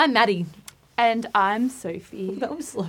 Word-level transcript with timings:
I'm 0.00 0.14
Maddie. 0.14 0.46
And 0.96 1.26
I'm 1.34 1.68
Sophie. 1.68 2.34
That 2.38 2.56
was 2.56 2.68
slow. 2.68 2.88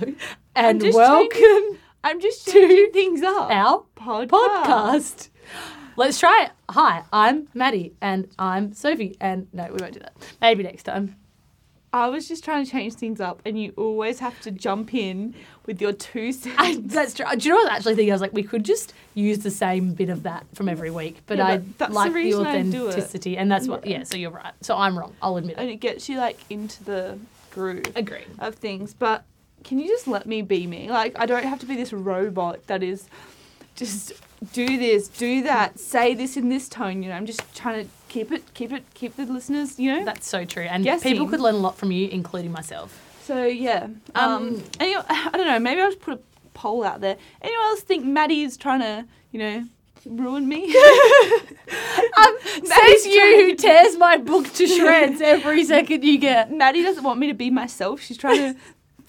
And 0.56 0.80
just 0.80 0.96
welcome 0.96 1.78
I'm 2.02 2.22
just 2.22 2.46
To 2.46 2.52
changing 2.52 2.90
things 2.92 3.22
up. 3.22 3.50
our 3.50 3.84
podcast. 3.94 4.28
podcast. 4.30 5.28
Let's 5.98 6.18
try 6.18 6.44
it. 6.46 6.52
Hi, 6.70 7.02
I'm 7.12 7.48
Maddie, 7.52 7.92
and 8.00 8.28
I'm 8.38 8.72
Sophie. 8.72 9.18
And 9.20 9.46
no, 9.52 9.64
we 9.64 9.76
won't 9.78 9.92
do 9.92 10.00
that. 10.00 10.14
Maybe 10.40 10.62
next 10.62 10.84
time. 10.84 11.16
I 11.94 12.08
was 12.08 12.26
just 12.26 12.42
trying 12.42 12.64
to 12.64 12.70
change 12.70 12.94
things 12.94 13.20
up, 13.20 13.42
and 13.44 13.60
you 13.60 13.74
always 13.76 14.18
have 14.20 14.40
to 14.42 14.50
jump 14.50 14.94
in 14.94 15.34
with 15.66 15.80
your 15.80 15.92
two 15.92 16.32
cents. 16.32 16.56
I, 16.58 16.76
that's 16.82 17.12
true. 17.14 17.26
Do 17.36 17.46
you 17.48 17.54
know 17.54 17.60
what 17.60 17.70
I 17.70 17.76
actually 17.76 17.96
think? 17.96 18.08
I 18.10 18.14
was 18.14 18.22
like, 18.22 18.32
we 18.32 18.42
could 18.42 18.64
just 18.64 18.94
use 19.14 19.40
the 19.40 19.50
same 19.50 19.92
bit 19.92 20.08
of 20.08 20.22
that 20.22 20.46
from 20.54 20.68
every 20.70 20.90
week, 20.90 21.18
but 21.26 21.36
Yeah, 21.38 21.46
I 21.46 21.56
that's 21.78 21.90
the 21.90 21.94
like 21.94 22.12
the, 22.12 22.18
I 22.18 22.28
it. 22.28 22.34
authenticity, 22.34 23.36
and 23.36 23.50
that's 23.52 23.68
what. 23.68 23.86
Yeah, 23.86 24.04
so 24.04 24.16
you're 24.16 24.30
right. 24.30 24.54
So 24.62 24.76
I'm 24.76 24.98
wrong. 24.98 25.14
I'll 25.20 25.36
admit 25.36 25.56
it. 25.58 25.60
and 25.60 25.68
it. 25.70 25.76
gets 25.76 26.08
you 26.08 26.16
like 26.18 26.38
into 26.48 26.82
the 26.84 27.18
groove 27.50 27.84
Agreed. 27.94 28.24
of 28.38 28.54
things. 28.54 28.94
But 28.94 29.24
can 29.62 29.78
you 29.78 29.86
just 29.88 30.06
let 30.08 30.24
me 30.26 30.40
be 30.40 30.66
me? 30.66 30.88
Like 30.90 31.18
I 31.18 31.26
don't 31.26 31.44
have 31.44 31.60
to 31.60 31.66
be 31.66 31.76
this 31.76 31.92
robot 31.92 32.66
that 32.68 32.82
is 32.82 33.06
just 33.76 34.12
do 34.52 34.78
this, 34.78 35.08
do 35.08 35.42
that, 35.42 35.78
say 35.78 36.14
this 36.14 36.36
in 36.36 36.48
this 36.48 36.68
tone. 36.68 37.02
You 37.02 37.08
know, 37.10 37.14
I'm 37.16 37.26
just 37.26 37.42
trying 37.54 37.84
to 37.84 37.90
keep 38.08 38.32
it, 38.32 38.42
keep 38.54 38.72
it, 38.72 38.84
keep 38.94 39.16
the 39.16 39.24
listeners. 39.26 39.78
You 39.78 39.94
know. 39.94 40.04
That's 40.04 40.28
so 40.28 40.44
true, 40.44 40.64
and 40.64 40.84
Guessing. 40.84 41.12
people 41.12 41.28
could 41.28 41.40
learn 41.40 41.54
a 41.54 41.58
lot 41.58 41.76
from 41.76 41.92
you, 41.92 42.08
including 42.08 42.52
myself. 42.52 42.98
So 43.24 43.44
yeah, 43.44 43.84
um, 44.14 44.32
Um, 44.32 44.62
any, 44.80 44.96
I 44.96 45.30
don't 45.32 45.46
know. 45.46 45.58
Maybe 45.60 45.80
I'll 45.80 45.90
just 45.90 46.00
put 46.00 46.14
a 46.18 46.20
poll 46.54 46.82
out 46.84 47.00
there. 47.00 47.16
Anyone 47.40 47.64
else 47.66 47.80
think 47.82 48.04
Maddie's 48.04 48.56
trying 48.56 48.80
to, 48.80 49.06
you 49.30 49.38
know, 49.38 49.64
ruin 50.06 50.48
me? 50.48 50.74
Um, 52.14 52.36
says 52.64 53.06
you 53.06 53.46
who 53.46 53.54
tears 53.56 53.96
my 53.96 54.16
book 54.18 54.52
to 54.54 54.66
shreds 54.66 55.20
every 55.22 55.64
second 55.64 56.04
you 56.04 56.18
get. 56.18 56.52
Maddie 56.52 56.82
doesn't 56.82 57.02
want 57.02 57.18
me 57.18 57.26
to 57.28 57.34
be 57.34 57.48
myself. 57.50 58.00
She's 58.02 58.18
trying 58.18 58.36
to 58.54 58.60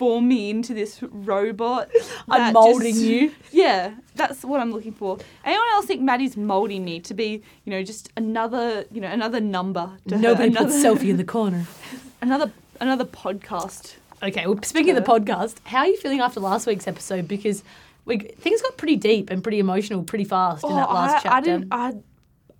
form 0.04 0.28
me 0.28 0.50
into 0.50 0.74
this 0.74 1.02
robot. 1.02 1.90
I'm 2.30 2.52
molding 2.52 2.94
just- 2.94 3.06
you. 3.06 3.32
Yeah, 3.54 3.94
that's 4.16 4.44
what 4.44 4.60
I'm 4.60 4.72
looking 4.72 4.92
for. 4.92 5.18
Anyone 5.46 5.66
else 5.74 5.86
think 5.86 6.02
Maddie's 6.02 6.36
molding 6.36 6.84
me 6.84 7.00
to 7.02 7.14
be, 7.14 7.42
you 7.64 7.72
know, 7.72 7.84
just 7.84 8.12
another, 8.18 8.84
you 8.92 9.00
know, 9.00 9.08
another 9.08 9.40
number? 9.40 9.92
To 10.10 10.16
her, 10.16 10.22
Nobody 10.22 10.50
another, 10.50 10.66
puts 10.66 10.82
Sophie 10.82 11.10
in 11.12 11.16
the 11.18 11.24
corner. 11.24 11.66
Another, 12.22 12.52
another 12.82 13.06
podcast. 13.06 13.96
Okay, 14.22 14.46
well, 14.48 14.58
speaking 14.64 14.96
of 14.96 15.04
the 15.04 15.10
podcast, 15.10 15.56
how 15.66 15.80
are 15.80 15.88
you 15.88 15.98
feeling 15.98 16.22
after 16.22 16.40
last 16.40 16.66
week's 16.68 16.88
episode? 16.88 17.28
Because 17.28 17.64
we, 18.06 18.18
things 18.18 18.62
got 18.62 18.78
pretty 18.78 18.96
deep 18.96 19.30
and 19.30 19.44
pretty 19.44 19.60
emotional 19.60 20.04
pretty 20.04 20.24
fast 20.24 20.64
in 20.64 20.70
that 20.70 20.88
oh, 20.90 20.94
last 20.94 21.26
Oh, 21.26 21.30
I, 21.30 21.38
I 21.38 21.42
didn't, 21.42 21.68
I, 21.72 21.94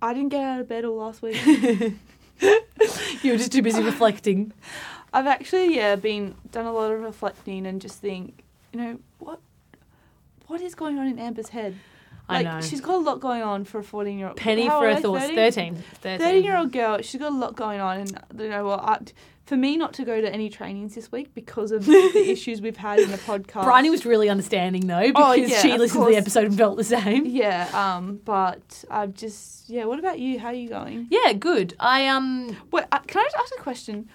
I 0.02 0.12
didn't 0.14 0.28
get 0.30 0.42
out 0.42 0.60
of 0.60 0.68
bed 0.68 0.84
all 0.84 0.96
last 0.96 1.22
week. 1.22 1.36
you 3.22 3.32
were 3.32 3.38
just 3.38 3.52
too 3.52 3.62
busy 3.62 3.82
reflecting. 3.82 4.52
I've 5.14 5.26
actually 5.26 5.76
yeah 5.76 5.96
been 5.96 6.34
done 6.50 6.66
a 6.66 6.72
lot 6.72 6.90
of 6.92 7.00
reflecting 7.00 7.66
and 7.66 7.80
just 7.80 8.00
think 8.00 8.42
you 8.72 8.80
know 8.80 8.98
what 9.18 9.40
what 10.46 10.60
is 10.60 10.74
going 10.74 10.98
on 10.98 11.06
in 11.06 11.18
Amber's 11.18 11.48
head. 11.50 11.76
I 12.28 12.42
Like 12.42 12.46
know. 12.46 12.60
she's 12.62 12.80
got 12.80 12.94
a 12.96 12.98
lot 12.98 13.20
going 13.20 13.42
on 13.42 13.64
for 13.64 13.78
a 13.78 13.84
fourteen 13.84 14.18
year 14.18 14.28
old. 14.28 14.36
Penny 14.36 14.68
for 14.68 14.94
thoughts. 14.96 15.26
13. 15.26 15.76
13. 16.02 16.18
13 16.18 16.44
year 16.44 16.56
old 16.56 16.72
girl, 16.72 17.00
she's 17.02 17.20
got 17.20 17.32
a 17.32 17.36
lot 17.36 17.54
going 17.54 17.80
on, 17.80 17.98
and 18.00 18.20
you 18.38 18.48
know 18.48 18.64
what? 18.64 18.80
I, 18.80 18.98
for 19.44 19.58
me, 19.58 19.76
not 19.76 19.92
to 19.94 20.06
go 20.06 20.22
to 20.22 20.32
any 20.32 20.48
trainings 20.48 20.94
this 20.94 21.12
week 21.12 21.34
because 21.34 21.70
of 21.70 21.84
the 21.84 21.92
issues 22.30 22.62
we've 22.62 22.78
had 22.78 22.98
in 23.00 23.10
the 23.10 23.18
podcast. 23.18 23.64
Bryony 23.64 23.90
was 23.90 24.06
really 24.06 24.30
understanding 24.30 24.86
though 24.86 25.08
because 25.08 25.22
Oh, 25.22 25.32
yeah, 25.34 25.60
she 25.60 25.76
listened 25.76 26.02
to 26.06 26.10
the 26.10 26.16
episode 26.16 26.46
and 26.46 26.56
felt 26.56 26.78
the 26.78 26.84
same. 26.84 27.26
Yeah, 27.26 27.68
um, 27.74 28.20
but 28.24 28.84
I've 28.90 29.12
just 29.14 29.68
yeah. 29.68 29.84
What 29.84 29.98
about 29.98 30.18
you? 30.18 30.38
How 30.38 30.48
are 30.48 30.54
you 30.54 30.70
going? 30.70 31.08
Yeah, 31.10 31.34
good. 31.34 31.74
I 31.78 32.06
um 32.08 32.56
Wait, 32.70 32.84
uh, 32.90 33.00
can 33.00 33.20
I 33.20 33.24
just 33.24 33.36
ask 33.36 33.52
a 33.58 33.62
question? 33.62 34.08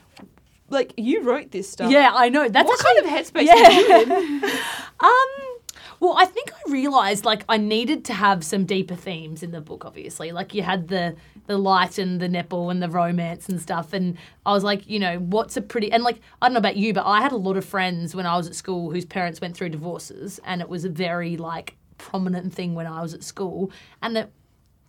Like 0.69 0.93
you 0.97 1.23
wrote 1.23 1.51
this 1.51 1.69
stuff. 1.69 1.91
yeah, 1.91 2.11
I 2.13 2.29
know. 2.29 2.47
That's 2.47 2.67
what 2.67 2.79
actually 2.79 3.09
kind 3.09 3.21
of 3.21 3.27
headspace 3.27 3.47
are 3.49 3.71
you 3.71 4.01
in? 4.01 4.41
Yeah. 4.41 4.63
um 4.99 5.59
well, 6.01 6.15
I 6.17 6.23
think 6.25 6.51
I 6.53 6.71
realized 6.71 7.25
like 7.25 7.43
I 7.49 7.57
needed 7.57 8.05
to 8.05 8.13
have 8.13 8.43
some 8.45 8.65
deeper 8.65 8.95
themes 8.95 9.43
in 9.43 9.51
the 9.51 9.61
book 9.61 9.83
obviously. 9.85 10.31
Like 10.31 10.53
you 10.53 10.61
had 10.63 10.87
the 10.87 11.15
the 11.47 11.57
light 11.57 11.97
and 11.97 12.19
the 12.19 12.29
nipple 12.29 12.69
and 12.69 12.81
the 12.81 12.89
romance 12.89 13.49
and 13.49 13.61
stuff 13.61 13.91
and 13.93 14.17
I 14.45 14.53
was 14.53 14.63
like, 14.63 14.87
you 14.87 14.99
know, 14.99 15.17
what's 15.19 15.57
a 15.57 15.61
pretty 15.61 15.91
and 15.91 16.03
like 16.03 16.21
I 16.41 16.47
don't 16.47 16.53
know 16.53 16.59
about 16.59 16.77
you, 16.77 16.93
but 16.93 17.05
I 17.05 17.21
had 17.21 17.31
a 17.31 17.37
lot 17.37 17.57
of 17.57 17.65
friends 17.65 18.15
when 18.15 18.25
I 18.25 18.37
was 18.37 18.47
at 18.47 18.55
school 18.55 18.91
whose 18.91 19.05
parents 19.05 19.41
went 19.41 19.57
through 19.57 19.69
divorces 19.69 20.39
and 20.45 20.61
it 20.61 20.69
was 20.69 20.85
a 20.85 20.89
very 20.89 21.35
like 21.37 21.75
prominent 21.97 22.53
thing 22.53 22.75
when 22.75 22.87
I 22.87 23.01
was 23.01 23.13
at 23.13 23.23
school 23.23 23.71
and 24.01 24.17
it 24.17 24.31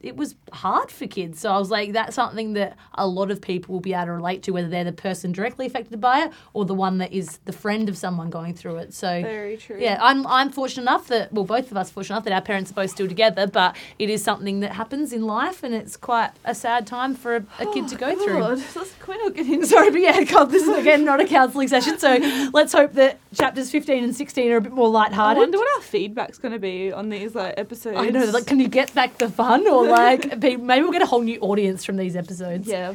it 0.00 0.16
was 0.16 0.34
hard 0.52 0.90
for 0.90 1.06
kids. 1.06 1.40
So 1.40 1.52
I 1.52 1.58
was 1.58 1.70
like, 1.70 1.92
that's 1.92 2.14
something 2.14 2.54
that 2.54 2.76
a 2.94 3.06
lot 3.06 3.30
of 3.30 3.40
people 3.40 3.74
will 3.74 3.80
be 3.80 3.92
able 3.92 4.06
to 4.06 4.12
relate 4.12 4.42
to, 4.44 4.52
whether 4.52 4.68
they're 4.68 4.84
the 4.84 4.92
person 4.92 5.32
directly 5.32 5.66
affected 5.66 6.00
by 6.00 6.24
it 6.24 6.32
or 6.54 6.64
the 6.64 6.74
one 6.74 6.98
that 6.98 7.12
is 7.12 7.38
the 7.44 7.52
friend 7.52 7.88
of 7.88 7.98
someone 7.98 8.30
going 8.30 8.54
through 8.54 8.76
it. 8.76 8.94
So 8.94 9.20
Very 9.22 9.56
true. 9.56 9.78
yeah, 9.78 9.98
I'm 10.00 10.26
I'm 10.26 10.50
fortunate 10.50 10.82
enough 10.82 11.08
that 11.08 11.32
well, 11.32 11.44
both 11.44 11.70
of 11.70 11.76
us 11.76 11.90
are 11.90 11.92
fortunate 11.92 12.16
enough 12.16 12.24
that 12.24 12.32
our 12.32 12.40
parents 12.42 12.70
are 12.70 12.74
both 12.74 12.90
still 12.90 13.08
together, 13.08 13.46
but 13.46 13.76
it 13.98 14.08
is 14.08 14.22
something 14.22 14.60
that 14.60 14.72
happens 14.72 15.12
in 15.12 15.22
life, 15.22 15.62
and 15.62 15.74
it's 15.74 15.96
quite 15.96 16.30
a 16.44 16.54
sad 16.54 16.86
time 16.86 17.14
for 17.14 17.36
a, 17.36 17.44
a 17.58 17.72
kid 17.72 17.88
to 17.88 17.96
go 17.96 18.08
oh, 18.08 18.24
through. 18.24 18.38
God, 18.38 18.58
let's 18.76 18.94
can 18.94 19.08
we 19.08 19.18
not 19.18 19.34
get 19.34 19.46
into 19.46 19.66
Sorry, 19.66 19.90
but 19.90 20.00
yeah, 20.00 20.24
God, 20.24 20.46
this 20.46 20.66
is 20.66 20.78
again 20.78 21.04
not 21.04 21.20
a 21.20 21.26
counselling 21.26 21.68
session. 21.68 21.98
So 21.98 22.16
let's 22.54 22.72
hope 22.72 22.94
that 22.94 23.18
chapters 23.34 23.70
15 23.70 24.04
and 24.04 24.16
16 24.16 24.50
are 24.50 24.56
a 24.56 24.60
bit 24.60 24.72
more 24.72 24.88
lighthearted. 24.88 25.36
I 25.36 25.40
wonder 25.40 25.58
what 25.58 25.76
our 25.76 25.82
feedback's 25.82 26.38
going 26.38 26.52
to 26.52 26.58
be 26.58 26.92
on 26.92 27.10
these 27.10 27.34
like 27.34 27.54
episodes. 27.58 27.98
I 27.98 28.08
know, 28.10 28.24
like, 28.26 28.46
can 28.46 28.60
you 28.60 28.68
get 28.68 28.94
back 28.94 29.18
the 29.18 29.28
fun, 29.28 29.66
or 29.68 29.84
like, 29.90 30.38
maybe 30.38 30.82
we'll 30.82 30.92
get 30.92 31.02
a 31.02 31.06
whole 31.06 31.22
new 31.22 31.38
audience 31.40 31.84
from 31.84 31.96
these 31.96 32.16
episodes. 32.16 32.66
yeah, 32.66 32.94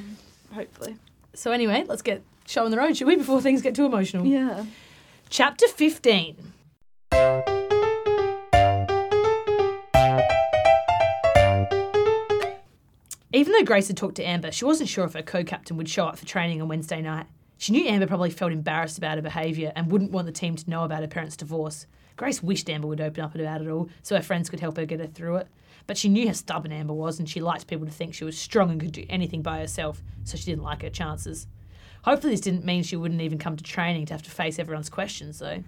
hopefully. 0.54 0.98
So 1.34 1.52
anyway, 1.52 1.84
let's 1.88 2.02
get 2.02 2.24
show 2.46 2.66
on 2.66 2.72
the 2.72 2.78
road, 2.78 2.96
shall 2.96 3.08
we? 3.08 3.16
Before 3.16 3.42
things 3.42 3.62
get 3.62 3.76
too 3.76 3.86
emotional. 3.86 4.26
Yeah. 4.26 4.66
Chapter 5.30 5.68
15. 5.68 6.54
Even 13.34 13.52
though 13.52 13.64
Grace 13.66 13.90
had 13.90 13.98
talked 13.98 14.16
to 14.16 14.24
Amber, 14.24 14.50
she 14.52 14.64
wasn't 14.64 14.88
sure 14.88 15.04
if 15.04 15.14
her 15.14 15.22
co 15.22 15.44
captain 15.44 15.76
would 15.76 15.90
show 15.90 16.06
up 16.06 16.18
for 16.18 16.26
training 16.26 16.62
on 16.62 16.70
Wednesday 16.70 17.02
night. 17.02 17.26
She 17.58 17.74
knew 17.74 17.86
Amber 17.86 18.08
probably 18.08 18.30
felt 18.30 18.54
embarrassed 18.54 18.98
about 18.98 19.18
her 19.18 19.22
behaviour 19.22 19.74
and 19.76 19.92
wouldn't 19.92 20.12
want 20.12 20.26
the 20.26 20.32
team 20.32 20.56
to 20.56 20.70
know 20.70 20.86
about 20.86 21.02
her 21.02 21.08
parents' 21.08 21.36
divorce. 21.36 21.86
Grace 22.18 22.42
wished 22.42 22.70
Amber 22.70 22.88
would 22.88 23.02
open 23.02 23.24
up 23.24 23.36
about 23.36 23.62
it 23.62 23.70
all 23.70 23.90
so 24.02 24.16
her 24.16 24.22
friends 24.22 24.50
could 24.50 24.60
help 24.60 24.78
her 24.78 24.86
get 24.86 25.00
her 25.00 25.08
through 25.08 25.38
it. 25.38 25.48
But 25.88 25.98
she 25.98 26.10
knew 26.10 26.28
how 26.28 26.34
stubborn 26.34 26.72
Amber 26.72 26.94
was 26.94 27.20
and 27.20 27.30
she 27.30 27.42
liked 27.42 27.68
people 27.68 27.86
to 27.86 27.92
think 27.92 28.14
she 28.14 28.24
was 28.24 28.38
strong 28.38 28.72
and 28.72 28.80
could 28.80 28.92
do 28.92 29.06
anything 29.10 29.42
by 29.42 29.60
herself, 29.60 30.02
so 30.24 30.38
she 30.38 30.46
didn't 30.46 30.64
like 30.64 30.82
her 30.82 30.90
chances. 30.90 31.48
Hopefully, 32.04 32.34
this 32.34 32.42
didn't 32.42 32.66
mean 32.66 32.84
she 32.84 32.96
wouldn't 32.96 33.22
even 33.22 33.38
come 33.38 33.58
to 33.58 33.64
training 33.64 34.06
to 34.06 34.14
have 34.14 34.24
to 34.24 34.32
face 34.32 34.60
everyone's 34.60 34.90
questions, 34.90 35.40
though. 35.40 35.64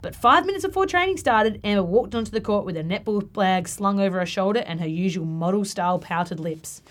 But 0.00 0.14
five 0.14 0.46
minutes 0.46 0.64
before 0.64 0.86
training 0.86 1.16
started, 1.16 1.60
Amber 1.64 1.82
walked 1.82 2.14
onto 2.14 2.30
the 2.30 2.40
court 2.40 2.64
with 2.64 2.76
her 2.76 2.84
netball 2.84 3.28
flag 3.32 3.66
slung 3.66 3.98
over 3.98 4.20
her 4.20 4.26
shoulder 4.26 4.60
and 4.60 4.80
her 4.80 4.86
usual 4.86 5.26
model 5.26 5.64
style 5.64 5.98
pouted 5.98 6.38
lips. 6.38 6.82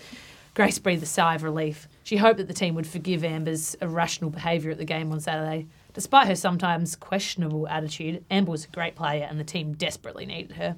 Grace 0.54 0.78
breathed 0.78 1.02
a 1.02 1.06
sigh 1.06 1.34
of 1.34 1.42
relief. 1.42 1.88
She 2.02 2.18
hoped 2.18 2.38
that 2.38 2.48
the 2.48 2.54
team 2.54 2.74
would 2.74 2.86
forgive 2.86 3.24
Amber's 3.24 3.74
irrational 3.76 4.30
behaviour 4.30 4.70
at 4.70 4.78
the 4.78 4.84
game 4.84 5.12
on 5.12 5.20
Saturday. 5.20 5.68
Despite 5.98 6.28
her 6.28 6.36
sometimes 6.36 6.94
questionable 6.94 7.66
attitude, 7.66 8.24
Amber 8.30 8.52
was 8.52 8.64
a 8.64 8.68
great 8.68 8.94
player 8.94 9.26
and 9.28 9.36
the 9.36 9.42
team 9.42 9.74
desperately 9.74 10.26
needed 10.26 10.52
her. 10.52 10.76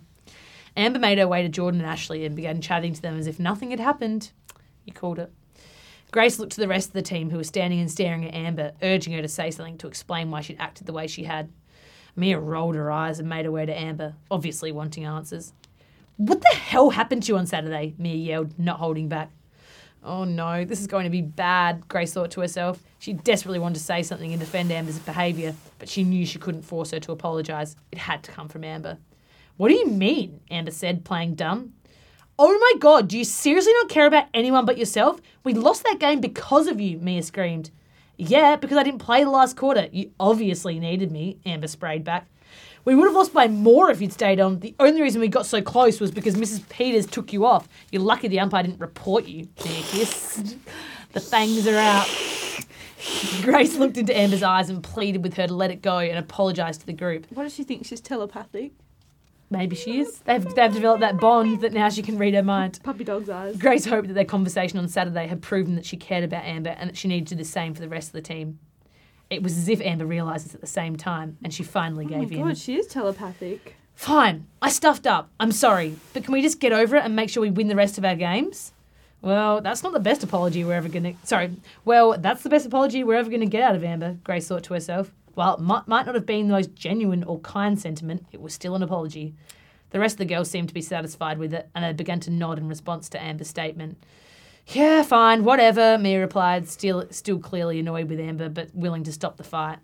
Amber 0.78 0.98
made 0.98 1.19
her 1.19 1.28
way 1.28 1.42
to 1.42 1.48
Jordan 1.50 1.82
and 1.82 1.91
Ashley 1.91 2.25
and 2.25 2.34
began 2.34 2.62
chatting 2.62 2.94
to 2.94 3.03
them 3.03 3.19
as 3.19 3.26
if 3.26 3.38
nothing 3.38 3.70
had 3.70 3.80
happened. 3.80 4.32
You 4.86 4.94
called 4.94 5.19
it. 5.19 5.30
Grace 6.10 6.38
looked 6.38 6.53
to 6.53 6.60
the 6.62 6.69
rest 6.69 6.88
of 6.88 6.92
the 6.94 7.03
team 7.03 7.28
who 7.28 7.36
were 7.36 7.44
standing 7.44 7.80
and 7.80 7.91
staring 7.91 8.25
at 8.25 8.32
Amber, 8.32 8.72
urging 8.80 9.12
her 9.12 9.20
to 9.20 9.28
say 9.28 9.50
something 9.50 9.76
to 9.76 9.88
explain 9.88 10.30
why 10.30 10.41
she'd 10.41 10.56
acted 10.59 10.86
the 10.86 10.94
way 10.94 11.06
she 11.06 11.24
had. 11.24 11.53
Mia 12.16 12.41
rolled 12.41 12.77
her 12.77 12.91
eyes 12.91 13.18
and 13.18 13.28
made 13.28 13.44
her 13.44 13.53
way 13.53 13.66
to 13.66 13.78
Amber, 13.78 14.15
obviously 14.30 14.72
wanting 14.72 15.04
answers. 15.04 15.53
What 16.16 16.41
the 16.41 16.56
hell 16.56 16.89
happened 16.89 17.24
to 17.24 17.33
you 17.33 17.36
on 17.36 17.47
Saturday? 17.47 17.94
Mia 17.98 18.15
yelled, 18.15 18.59
not 18.59 18.78
holding 18.78 19.10
back. 19.10 19.30
Oh 20.02 20.24
no, 20.24 20.64
this 20.64 20.80
is 20.80 20.86
going 20.86 21.04
to 21.04 21.10
be 21.10 21.20
bad, 21.20 21.86
Grace 21.88 22.14
thought 22.14 22.30
to 22.32 22.41
herself. 22.41 22.82
She 22.98 23.12
desperately 23.12 23.58
wanted 23.58 23.74
to 23.74 23.80
say 23.80 24.02
something 24.02 24.32
and 24.32 24.41
defend 24.41 24.72
Amber's 24.72 24.98
behaviour, 24.98 25.54
but 25.78 25.88
she 25.88 26.04
knew 26.04 26.24
she 26.24 26.38
couldn't 26.38 26.62
force 26.62 26.91
her 26.92 27.00
to 27.00 27.12
apologise. 27.12 27.76
It 27.92 27.98
had 27.98 28.22
to 28.22 28.32
come 28.32 28.48
from 28.48 28.64
Amber. 28.64 28.98
What 29.58 29.68
do 29.68 29.74
you 29.74 29.86
mean? 29.86 30.41
Amber 30.50 30.70
said, 30.70 31.04
playing 31.04 31.34
dumb. 31.34 31.74
Oh 32.38 32.58
my 32.58 32.78
god, 32.78 33.08
do 33.08 33.18
you 33.18 33.24
seriously 33.24 33.74
not 33.74 33.91
care 33.91 34.06
about 34.06 34.28
anyone 34.32 34.64
but 34.64 34.78
yourself? 34.78 35.20
We 35.44 35.52
lost 35.52 35.84
that 35.84 35.98
game 36.00 36.22
because 36.22 36.66
of 36.66 36.80
you, 36.80 36.96
Mia 36.96 37.22
screamed. 37.22 37.70
Yeah, 38.16 38.56
because 38.56 38.78
I 38.78 38.82
didn't 38.82 39.00
play 39.00 39.22
the 39.22 39.30
last 39.30 39.56
quarter. 39.56 39.88
You 39.92 40.12
obviously 40.18 40.78
needed 40.78 41.12
me, 41.12 41.38
Amber 41.44 41.66
sprayed 41.66 42.04
back. 42.04 42.26
We 42.84 42.94
would 42.94 43.04
have 43.04 43.15
lost 43.15 43.32
by 43.32 43.48
more 43.48 43.91
if 43.91 44.00
you'd 44.00 44.12
stayed 44.12 44.41
on. 44.41 44.60
The 44.60 44.74
only 44.80 45.03
reason 45.03 45.21
we 45.21 45.28
got 45.28 45.47
so 45.47 45.60
close 45.60 46.00
was 46.00 46.10
because 46.10 46.34
Mrs. 46.34 46.66
Peters 46.68 47.06
took 47.06 47.32
you 47.32 47.44
off. 47.44 47.68
You're 47.92 48.03
lucky 48.03 48.28
the 48.28 48.41
umpire 48.41 48.62
didn't 48.62 48.80
report 48.80 49.27
you. 49.27 49.48
Mia 49.65 49.82
kissed. 49.82 50.56
The 51.12 51.21
fangs 51.21 51.66
are 51.66 51.77
out. 51.77 52.09
Grace 53.42 53.77
looked 53.77 53.97
into 53.97 54.16
Amber's 54.16 54.42
eyes 54.42 54.71
and 54.71 54.82
pleaded 54.82 55.22
with 55.22 55.34
her 55.34 55.47
to 55.47 55.54
let 55.54 55.71
it 55.71 55.82
go 55.82 55.98
and 55.98 56.18
apologised 56.18 56.80
to 56.80 56.86
the 56.86 56.92
group. 56.92 57.27
What 57.30 57.42
does 57.42 57.54
she 57.54 57.65
think? 57.65 57.86
She's 57.86 58.00
telepathic. 58.00 58.72
Maybe 59.50 59.74
she 59.74 60.00
is. 60.00 60.21
They've, 60.21 60.44
they've 60.54 60.72
developed 60.72 61.00
that 61.00 61.18
bond 61.18 61.60
that 61.62 61.72
now 61.72 61.88
she 61.88 62.03
can 62.03 62.18
read 62.18 62.34
her 62.34 62.42
mind. 62.42 62.78
Puppy 62.84 63.03
dog's 63.03 63.28
eyes. 63.28 63.56
Grace 63.56 63.84
hoped 63.84 64.06
that 64.09 64.15
their 64.15 64.24
conversation 64.24 64.78
on 64.78 64.86
Saturday 64.86 65.27
had 65.27 65.42
proven 65.42 65.74
that 65.74 65.84
she 65.84 65.97
cared 65.97 66.22
about 66.22 66.44
Amber 66.44 66.71
and 66.71 66.91
that 66.91 66.97
she 66.97 67.09
needed 67.09 67.27
to 67.28 67.34
do 67.34 67.38
the 67.38 67.44
same 67.44 67.74
for 67.74 67.80
the 67.80 67.88
rest 67.88 68.09
of 68.09 68.12
the 68.12 68.22
team. 68.22 68.60
It 69.30 69.42
was 69.44 69.56
as 69.56 69.68
if 69.68 69.80
Amber 69.80 70.06
realised 70.06 70.44
this 70.47 70.54
at 70.54 70.60
the 70.60 70.66
same 70.66 70.97
time, 70.97 71.38
and 71.44 71.54
she 71.54 71.62
finally 71.62 72.04
Oh 72.06 72.18
my 72.18 72.24
gave 72.24 72.32
in. 72.32 72.47
god, 72.48 72.59
she 72.59 72.74
is 72.77 72.86
telepathic. 72.88 73.77
Fine, 73.94 74.47
I 74.60 74.71
stuffed 74.71 75.06
up. 75.06 75.30
I'm 75.38 75.53
sorry, 75.53 75.94
but 76.12 76.24
can 76.24 76.32
we 76.32 76.42
just 76.42 76.59
get 76.59 76.72
over 76.72 76.97
it 76.97 77.04
and 77.04 77.15
make 77.15 77.30
sure 77.30 77.41
we 77.42 77.50
win 77.50 77.68
the 77.68 77.77
rest 77.77 77.97
of 77.98 78.04
our 78.04 78.16
games? 78.16 78.72
Well, 79.22 79.60
that's 79.60 79.82
not 79.82 79.92
the 79.92 80.00
best 80.00 80.24
apology 80.24 80.65
we're 80.65 80.74
ever 80.74 80.88
gonna. 80.88 81.12
Sorry. 81.24 81.50
Well, 81.84 82.16
that's 82.18 82.42
the 82.42 82.48
best 82.48 82.66
apology 82.66 83.04
we're 83.04 83.16
ever 83.16 83.30
gonna 83.30 83.47
get 83.47 83.62
out 83.62 83.77
of 83.77 83.84
Amber. 83.84 84.16
Grace 84.24 84.48
thought 84.48 84.65
to 84.65 84.74
herself. 84.74 85.12
While 85.34 85.54
it 85.56 85.60
might, 85.60 85.86
might 85.86 86.06
not 86.06 86.15
have 86.16 86.27
been 86.27 86.48
the 86.48 86.54
most 86.54 86.74
genuine 86.74 87.22
or 87.22 87.38
kind 87.41 87.78
sentiment, 87.78 88.27
it 88.32 88.41
was 88.41 88.53
still 88.54 88.74
an 88.74 88.82
apology. 88.82 89.34
The 89.91 90.00
rest 90.00 90.15
of 90.15 90.18
the 90.18 90.24
girls 90.34 90.50
seemed 90.50 90.68
to 90.68 90.74
be 90.74 90.80
satisfied 90.82 91.38
with 91.38 91.53
it, 91.53 91.68
and 91.74 91.84
they 91.84 91.92
began 91.92 92.18
to 92.21 92.30
nod 92.30 92.59
in 92.59 92.68
response 92.68 93.09
to 93.10 93.22
Amber's 93.22 93.48
statement. 93.48 94.03
Yeah, 94.66 95.03
fine, 95.03 95.45
whatever, 95.45 95.98
Mia 95.98 96.21
replied, 96.21 96.68
still 96.68 97.07
still 97.10 97.39
clearly 97.39 97.80
annoyed 97.80 98.09
with 98.09 98.21
Amber, 98.21 98.48
but 98.48 98.74
willing 98.74 99.03
to 99.04 99.12
stop 99.12 99.36
the 99.36 99.45
fight. 99.45 99.78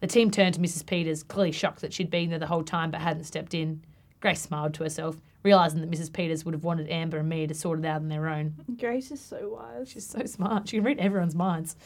The 0.00 0.06
team 0.06 0.30
turned 0.30 0.54
to 0.54 0.60
Mrs. 0.60 0.84
Peters, 0.84 1.22
clearly 1.22 1.52
shocked 1.52 1.80
that 1.80 1.92
she'd 1.92 2.10
been 2.10 2.30
there 2.30 2.38
the 2.38 2.46
whole 2.48 2.64
time 2.64 2.90
but 2.90 3.00
hadn't 3.00 3.24
stepped 3.24 3.54
in. 3.54 3.82
Grace 4.20 4.40
smiled 4.40 4.74
to 4.74 4.82
herself, 4.82 5.20
realising 5.42 5.80
that 5.80 5.90
Mrs. 5.90 6.12
Peters 6.12 6.44
would 6.44 6.54
have 6.54 6.64
wanted 6.64 6.90
Amber 6.90 7.18
and 7.18 7.28
Mia 7.28 7.46
to 7.46 7.54
sort 7.54 7.78
it 7.78 7.84
out 7.84 8.00
on 8.00 8.08
their 8.08 8.28
own. 8.28 8.54
Grace 8.78 9.10
is 9.10 9.20
so 9.20 9.50
wise. 9.50 9.88
She's 9.88 10.06
so 10.06 10.24
smart. 10.26 10.68
She 10.68 10.78
can 10.78 10.84
read 10.84 10.98
everyone's 10.98 11.34
minds. 11.34 11.76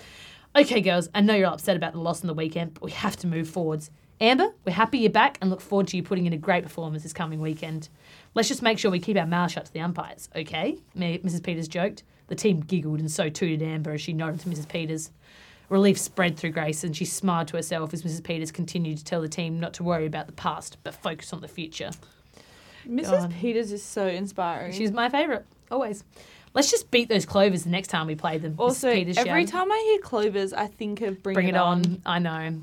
Okay, 0.56 0.80
girls, 0.80 1.08
I 1.14 1.20
know 1.20 1.34
you're 1.34 1.48
upset 1.48 1.76
about 1.76 1.92
the 1.92 2.00
loss 2.00 2.22
on 2.22 2.26
the 2.26 2.34
weekend, 2.34 2.74
but 2.74 2.82
we 2.82 2.90
have 2.92 3.16
to 3.18 3.26
move 3.26 3.48
forwards. 3.48 3.90
Amber, 4.20 4.48
we're 4.64 4.72
happy 4.72 4.98
you're 4.98 5.10
back 5.10 5.38
and 5.40 5.50
look 5.50 5.60
forward 5.60 5.86
to 5.88 5.96
you 5.96 6.02
putting 6.02 6.26
in 6.26 6.32
a 6.32 6.38
great 6.38 6.64
performance 6.64 7.02
this 7.02 7.12
coming 7.12 7.40
weekend. 7.40 7.88
Let's 8.34 8.48
just 8.48 8.62
make 8.62 8.78
sure 8.78 8.90
we 8.90 8.98
keep 8.98 9.16
our 9.16 9.26
mouths 9.26 9.52
shut 9.52 9.66
to 9.66 9.72
the 9.72 9.80
umpires, 9.80 10.28
okay? 10.34 10.78
Mrs. 10.96 11.42
Peters 11.42 11.68
joked. 11.68 12.02
The 12.28 12.34
team 12.34 12.60
giggled, 12.60 13.00
and 13.00 13.10
so 13.10 13.28
too 13.28 13.56
did 13.56 13.62
Amber 13.62 13.92
as 13.92 14.00
she 14.00 14.12
nodded 14.12 14.40
to 14.40 14.48
Mrs. 14.48 14.68
Peters. 14.68 15.10
Relief 15.68 15.98
spread 15.98 16.36
through 16.36 16.50
Grace, 16.52 16.82
and 16.84 16.96
she 16.96 17.04
smiled 17.04 17.48
to 17.48 17.56
herself 17.56 17.92
as 17.92 18.02
Mrs. 18.02 18.22
Peters 18.22 18.50
continued 18.50 18.98
to 18.98 19.04
tell 19.04 19.20
the 19.20 19.28
team 19.28 19.60
not 19.60 19.74
to 19.74 19.82
worry 19.82 20.06
about 20.06 20.26
the 20.26 20.32
past, 20.32 20.78
but 20.82 20.94
focus 20.94 21.32
on 21.32 21.40
the 21.42 21.48
future. 21.48 21.90
Mrs. 22.88 23.10
God. 23.10 23.34
Peters 23.34 23.72
is 23.72 23.82
so 23.82 24.06
inspiring. 24.06 24.72
She's 24.72 24.92
my 24.92 25.10
favourite, 25.10 25.42
always. 25.70 26.04
Let's 26.54 26.70
just 26.70 26.90
beat 26.90 27.10
those 27.10 27.26
clovers 27.26 27.64
the 27.64 27.70
next 27.70 27.88
time 27.88 28.06
we 28.06 28.14
play 28.14 28.38
them. 28.38 28.54
Mrs. 28.54 28.60
also 28.60 28.92
Peters 28.92 29.18
every 29.18 29.42
shouted. 29.42 29.48
time 29.48 29.70
I 29.70 29.82
hear 29.84 29.98
Clovers, 30.00 30.52
I 30.54 30.66
think 30.66 31.02
of 31.02 31.22
Bring, 31.22 31.34
Bring 31.34 31.48
it 31.48 31.56
on. 31.56 32.00
I 32.06 32.18
know. 32.18 32.62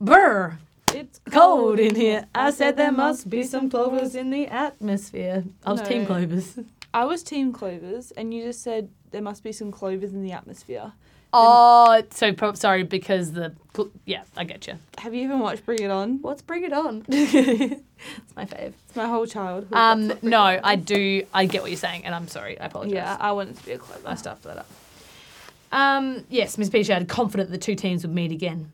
Brr! 0.00 0.58
It's 0.92 1.20
Cold 1.30 1.80
in 1.80 1.94
here. 1.94 2.26
I 2.34 2.50
said 2.50 2.76
there 2.76 2.92
must 2.92 3.28
be 3.28 3.42
some 3.42 3.68
clovers 3.68 4.14
in 4.14 4.30
the 4.30 4.46
atmosphere. 4.46 5.44
I 5.64 5.72
was 5.72 5.82
team 5.82 6.06
clovers. 6.06 6.58
I 6.94 7.04
was 7.04 7.24
Team 7.24 7.52
Clovers, 7.52 8.12
and 8.12 8.32
you 8.32 8.44
just 8.44 8.62
said 8.62 8.88
there 9.10 9.20
must 9.20 9.42
be 9.42 9.50
some 9.50 9.72
clovers 9.72 10.12
in 10.14 10.22
the 10.22 10.30
atmosphere. 10.30 10.92
Oh, 11.32 12.00
so 12.10 12.32
pro- 12.32 12.54
sorry 12.54 12.84
because 12.84 13.32
the 13.32 13.52
cl- 13.74 13.90
yeah, 14.04 14.22
I 14.36 14.44
get 14.44 14.68
you. 14.68 14.74
Have 14.98 15.12
you 15.12 15.24
even 15.24 15.40
watched 15.40 15.66
Bring 15.66 15.82
It 15.82 15.90
On? 15.90 16.22
What's 16.22 16.42
bring 16.42 16.62
it 16.62 16.72
on? 16.72 17.04
it's 17.08 17.82
my 18.36 18.44
fave. 18.44 18.74
It's 18.86 18.94
my 18.94 19.06
whole 19.08 19.26
childhood. 19.26 19.76
Um, 19.76 20.06
That's 20.06 20.14
what 20.14 20.20
Bring 20.20 20.30
no, 20.30 20.46
It 20.46 20.58
On 20.58 20.64
I 20.64 20.74
is. 20.74 20.84
do. 20.84 21.26
I 21.34 21.46
get 21.46 21.62
what 21.62 21.72
you're 21.72 21.78
saying, 21.78 22.04
and 22.04 22.14
I'm 22.14 22.28
sorry. 22.28 22.60
I 22.60 22.66
apologize. 22.66 22.94
Yeah, 22.94 23.16
I 23.18 23.32
wanted 23.32 23.56
to 23.56 23.66
be 23.66 23.72
a 23.72 23.78
clover. 23.78 24.08
I 24.08 24.14
stuffed 24.14 24.44
that 24.44 24.58
up. 24.58 24.68
Um, 25.72 26.24
yes, 26.30 26.56
Miss 26.56 26.70
Peters 26.70 26.86
shouted, 26.86 27.08
confident 27.08 27.50
the 27.50 27.58
two 27.58 27.74
teams 27.74 28.06
would 28.06 28.14
meet 28.14 28.30
again. 28.30 28.70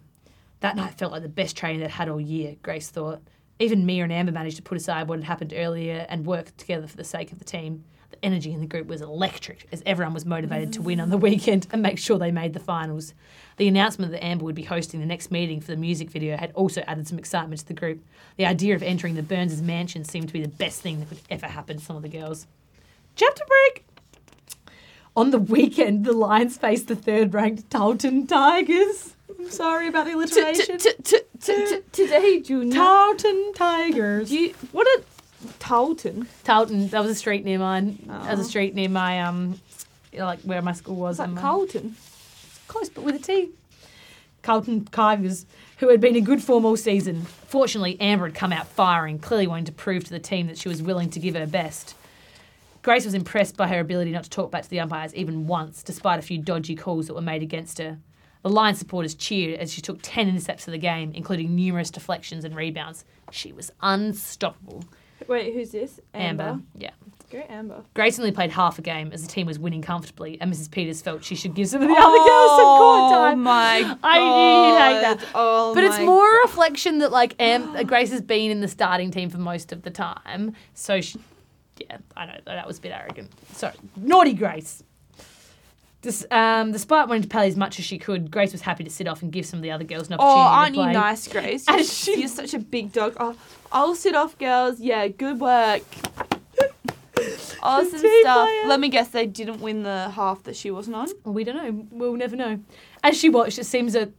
That 0.60 0.76
night 0.76 0.98
felt 0.98 1.12
like 1.12 1.22
the 1.22 1.30
best 1.30 1.56
training 1.56 1.80
they'd 1.80 1.88
had 1.90 2.10
all 2.10 2.20
year, 2.20 2.56
Grace 2.62 2.90
thought. 2.90 3.22
Even 3.58 3.86
Mia 3.86 4.04
and 4.04 4.12
Amber 4.12 4.32
managed 4.32 4.56
to 4.56 4.62
put 4.62 4.76
aside 4.76 5.08
what 5.08 5.18
had 5.18 5.24
happened 5.26 5.54
earlier 5.56 6.04
and 6.10 6.26
work 6.26 6.54
together 6.58 6.86
for 6.86 6.98
the 6.98 7.04
sake 7.04 7.32
of 7.32 7.38
the 7.38 7.44
team. 7.46 7.84
The 8.10 8.24
energy 8.24 8.52
in 8.52 8.60
the 8.60 8.66
group 8.66 8.88
was 8.88 9.00
electric 9.00 9.66
as 9.72 9.82
everyone 9.86 10.14
was 10.14 10.26
motivated 10.26 10.72
to 10.74 10.82
win 10.82 11.00
on 11.00 11.10
the 11.10 11.16
weekend 11.16 11.66
and 11.70 11.80
make 11.80 11.98
sure 11.98 12.18
they 12.18 12.32
made 12.32 12.54
the 12.54 12.60
finals. 12.60 13.14
The 13.56 13.68
announcement 13.68 14.12
that 14.12 14.24
Amber 14.24 14.44
would 14.44 14.54
be 14.54 14.62
hosting 14.62 15.00
the 15.00 15.06
next 15.06 15.30
meeting 15.30 15.60
for 15.60 15.70
the 15.72 15.76
music 15.76 16.10
video 16.10 16.36
had 16.36 16.52
also 16.54 16.82
added 16.86 17.06
some 17.06 17.18
excitement 17.18 17.60
to 17.60 17.66
the 17.66 17.74
group. 17.74 18.04
The 18.36 18.46
idea 18.46 18.74
of 18.74 18.82
entering 18.82 19.14
the 19.14 19.22
Burns' 19.22 19.62
mansion 19.62 20.04
seemed 20.04 20.28
to 20.28 20.32
be 20.32 20.42
the 20.42 20.48
best 20.48 20.80
thing 20.80 20.98
that 20.98 21.08
could 21.08 21.20
ever 21.30 21.46
happen 21.46 21.78
to 21.78 21.84
some 21.84 21.96
of 21.96 22.02
the 22.02 22.08
girls. 22.08 22.46
Chapter 23.16 23.44
break! 23.46 23.84
On 25.16 25.30
the 25.30 25.38
weekend, 25.38 26.04
the 26.04 26.12
Lions 26.12 26.56
faced 26.56 26.88
the 26.88 26.96
third 26.96 27.34
ranked 27.34 27.70
Tarleton 27.70 28.26
Tigers. 28.26 29.16
I'm 29.28 29.50
sorry 29.50 29.88
about 29.88 30.06
the 30.06 30.14
alliteration. 30.14 30.78
Today, 31.92 32.40
Junior. 32.40 32.74
Tarleton 32.74 33.52
Tigers. 33.54 34.30
You, 34.30 34.54
what 34.72 34.86
a 34.86 35.02
Tarleton. 35.58 36.26
Tarleton, 36.44 36.88
that 36.88 37.00
was 37.00 37.10
a 37.10 37.14
street 37.14 37.44
near 37.44 37.58
mine. 37.58 37.98
That 38.06 38.30
was 38.36 38.38
Oh. 38.40 38.42
a 38.42 38.44
street 38.44 38.74
near 38.74 38.88
my, 38.88 39.20
um, 39.22 39.60
like 40.16 40.40
where 40.40 40.62
my 40.62 40.72
school 40.72 40.96
was. 40.96 41.18
That 41.18 41.34
Carlton? 41.36 41.96
Close, 42.68 42.88
but 42.88 43.04
with 43.04 43.14
a 43.16 43.18
T. 43.18 43.50
Carlton 44.42 44.86
Tigers, 44.86 45.44
who 45.78 45.88
had 45.90 46.00
been 46.00 46.16
in 46.16 46.24
good 46.24 46.42
form 46.42 46.64
all 46.64 46.76
season. 46.76 47.22
Fortunately, 47.22 48.00
Amber 48.00 48.26
had 48.26 48.34
come 48.34 48.52
out 48.52 48.66
firing, 48.68 49.18
clearly 49.18 49.46
wanting 49.46 49.66
to 49.66 49.72
prove 49.72 50.04
to 50.04 50.10
the 50.10 50.18
team 50.18 50.46
that 50.46 50.56
she 50.56 50.68
was 50.68 50.82
willing 50.82 51.10
to 51.10 51.20
give 51.20 51.34
her 51.34 51.46
best. 51.46 51.94
Grace 52.82 53.04
was 53.04 53.12
impressed 53.12 53.56
by 53.58 53.68
her 53.68 53.80
ability 53.80 54.10
not 54.12 54.24
to 54.24 54.30
talk 54.30 54.50
back 54.50 54.62
to 54.62 54.70
the 54.70 54.80
umpires 54.80 55.14
even 55.14 55.46
once, 55.46 55.82
despite 55.82 56.18
a 56.18 56.22
few 56.22 56.38
dodgy 56.38 56.74
calls 56.74 57.06
that 57.08 57.14
were 57.14 57.20
made 57.20 57.42
against 57.42 57.76
her. 57.78 57.98
The 58.42 58.48
Lions 58.48 58.78
supporters 58.78 59.14
cheered 59.14 59.58
as 59.58 59.70
she 59.70 59.82
took 59.82 59.98
10 60.00 60.26
intercepts 60.28 60.66
of 60.66 60.72
the 60.72 60.78
game, 60.78 61.12
including 61.14 61.54
numerous 61.54 61.90
deflections 61.90 62.42
and 62.42 62.56
rebounds. 62.56 63.04
She 63.30 63.52
was 63.52 63.70
unstoppable. 63.82 64.84
Wait, 65.28 65.54
who's 65.54 65.70
this? 65.70 66.00
Amber. 66.14 66.44
Amber. 66.44 66.62
Yeah. 66.76 66.90
Go 67.30 67.44
Amber. 67.48 67.84
Grace 67.94 68.18
only 68.18 68.32
played 68.32 68.50
half 68.50 68.80
a 68.80 68.82
game 68.82 69.12
as 69.12 69.22
the 69.22 69.28
team 69.28 69.46
was 69.46 69.56
winning 69.56 69.82
comfortably, 69.82 70.36
and 70.40 70.52
Mrs. 70.52 70.68
Peters 70.68 71.00
felt 71.00 71.22
she 71.22 71.36
should 71.36 71.54
give 71.54 71.68
some 71.68 71.80
of 71.80 71.86
the 71.86 71.94
oh 71.96 72.00
other 72.02 72.28
girls 72.28 72.50
some 72.58 72.66
court 72.78 73.12
time. 73.12 73.38
Oh 73.38 73.42
my 73.42 73.82
god. 73.82 73.98
I 74.02 74.18
knew 74.18 74.72
you'd 74.72 74.80
hate 74.80 75.00
that. 75.20 75.28
Oh 75.34 75.72
But 75.72 75.84
it's 75.84 76.00
more 76.00 76.28
a 76.28 76.40
reflection 76.42 76.98
that 76.98 77.12
like 77.12 77.36
Am- 77.38 77.86
Grace 77.86 78.10
has 78.10 78.20
been 78.20 78.50
in 78.50 78.60
the 78.60 78.66
starting 78.68 79.12
team 79.12 79.30
for 79.30 79.38
most 79.38 79.70
of 79.70 79.82
the 79.82 79.90
time, 79.90 80.54
so 80.74 81.00
she, 81.00 81.20
yeah, 81.78 81.98
I 82.16 82.26
know 82.26 82.38
that 82.46 82.66
was 82.66 82.78
a 82.78 82.80
bit 82.80 82.90
arrogant. 82.90 83.30
Sorry, 83.54 83.74
naughty 83.96 84.32
Grace. 84.32 84.82
This, 86.02 86.24
um, 86.30 86.72
despite 86.72 87.08
wanting 87.08 87.22
to 87.24 87.28
play 87.28 87.46
as 87.46 87.56
much 87.56 87.78
as 87.78 87.84
she 87.84 87.98
could, 87.98 88.30
Grace 88.30 88.52
was 88.52 88.62
happy 88.62 88.84
to 88.84 88.90
sit 88.90 89.06
off 89.06 89.20
and 89.20 89.30
give 89.30 89.44
some 89.44 89.58
of 89.58 89.62
the 89.62 89.70
other 89.70 89.84
girls 89.84 90.08
an 90.08 90.16
Oh, 90.18 90.22
opportunity 90.24 90.48
aren't 90.56 90.74
to 90.74 90.80
you 90.80 90.84
play. 90.86 90.92
nice, 90.94 91.28
Grace? 91.28 91.64
You're, 91.68 91.84
she- 91.84 92.20
you're 92.20 92.28
such 92.28 92.54
a 92.54 92.58
big 92.58 92.92
dog. 92.92 93.16
Oh, 93.20 93.36
I'll 93.70 93.94
sit 93.94 94.14
off, 94.14 94.38
girls. 94.38 94.80
Yeah, 94.80 95.08
good 95.08 95.40
work. 95.40 95.82
Awesome 97.62 97.98
stuff. 97.98 98.46
player. 98.48 98.66
Let 98.66 98.80
me 98.80 98.88
guess, 98.88 99.08
they 99.08 99.26
didn't 99.26 99.60
win 99.60 99.82
the 99.82 100.08
half 100.08 100.42
that 100.44 100.56
she 100.56 100.70
wasn't 100.70 100.96
on. 100.96 101.08
We 101.24 101.44
don't 101.44 101.56
know. 101.56 101.86
We'll 101.90 102.14
never 102.16 102.34
know. 102.34 102.58
As 103.04 103.18
she 103.18 103.28
watched, 103.28 103.58
it 103.58 103.64
seems 103.66 103.92
that. 103.92 104.10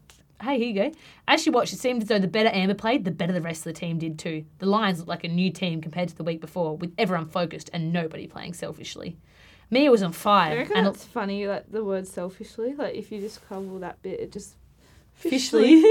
Hey, 0.43 0.59
here 0.59 0.67
you 0.67 0.73
go. 0.91 0.97
As 1.27 1.41
she 1.41 1.49
watched, 1.49 1.73
it 1.73 1.77
seemed 1.79 2.03
as 2.03 2.07
though 2.09 2.19
the 2.19 2.27
better 2.27 2.49
Amber 2.53 2.75
played, 2.75 3.03
the 3.05 3.09
better 3.11 3.33
the 3.33 3.41
rest 3.41 3.61
of 3.65 3.73
the 3.73 3.79
team 3.79 3.97
did 3.97 4.19
too. 4.19 4.45
The 4.59 4.67
Lions 4.67 4.99
looked 4.99 5.09
like 5.09 5.23
a 5.23 5.27
new 5.27 5.51
team 5.51 5.81
compared 5.81 6.09
to 6.09 6.15
the 6.15 6.23
week 6.23 6.41
before, 6.41 6.77
with 6.77 6.93
everyone 6.99 7.27
focused 7.27 7.71
and 7.73 7.91
nobody 7.91 8.27
playing 8.27 8.53
selfishly. 8.53 9.17
Mia 9.71 9.89
was 9.89 10.03
on 10.03 10.11
fire, 10.11 10.67
and 10.75 10.85
that's 10.85 11.05
funny, 11.05 11.47
like 11.47 11.71
the 11.71 11.83
word 11.83 12.05
selfishly. 12.05 12.75
Like 12.75 12.93
if 12.93 13.09
you 13.09 13.21
just 13.21 13.47
cover 13.47 13.79
that 13.79 14.01
bit, 14.01 14.19
it 14.19 14.31
just 14.33 14.55
officially, 15.17 15.81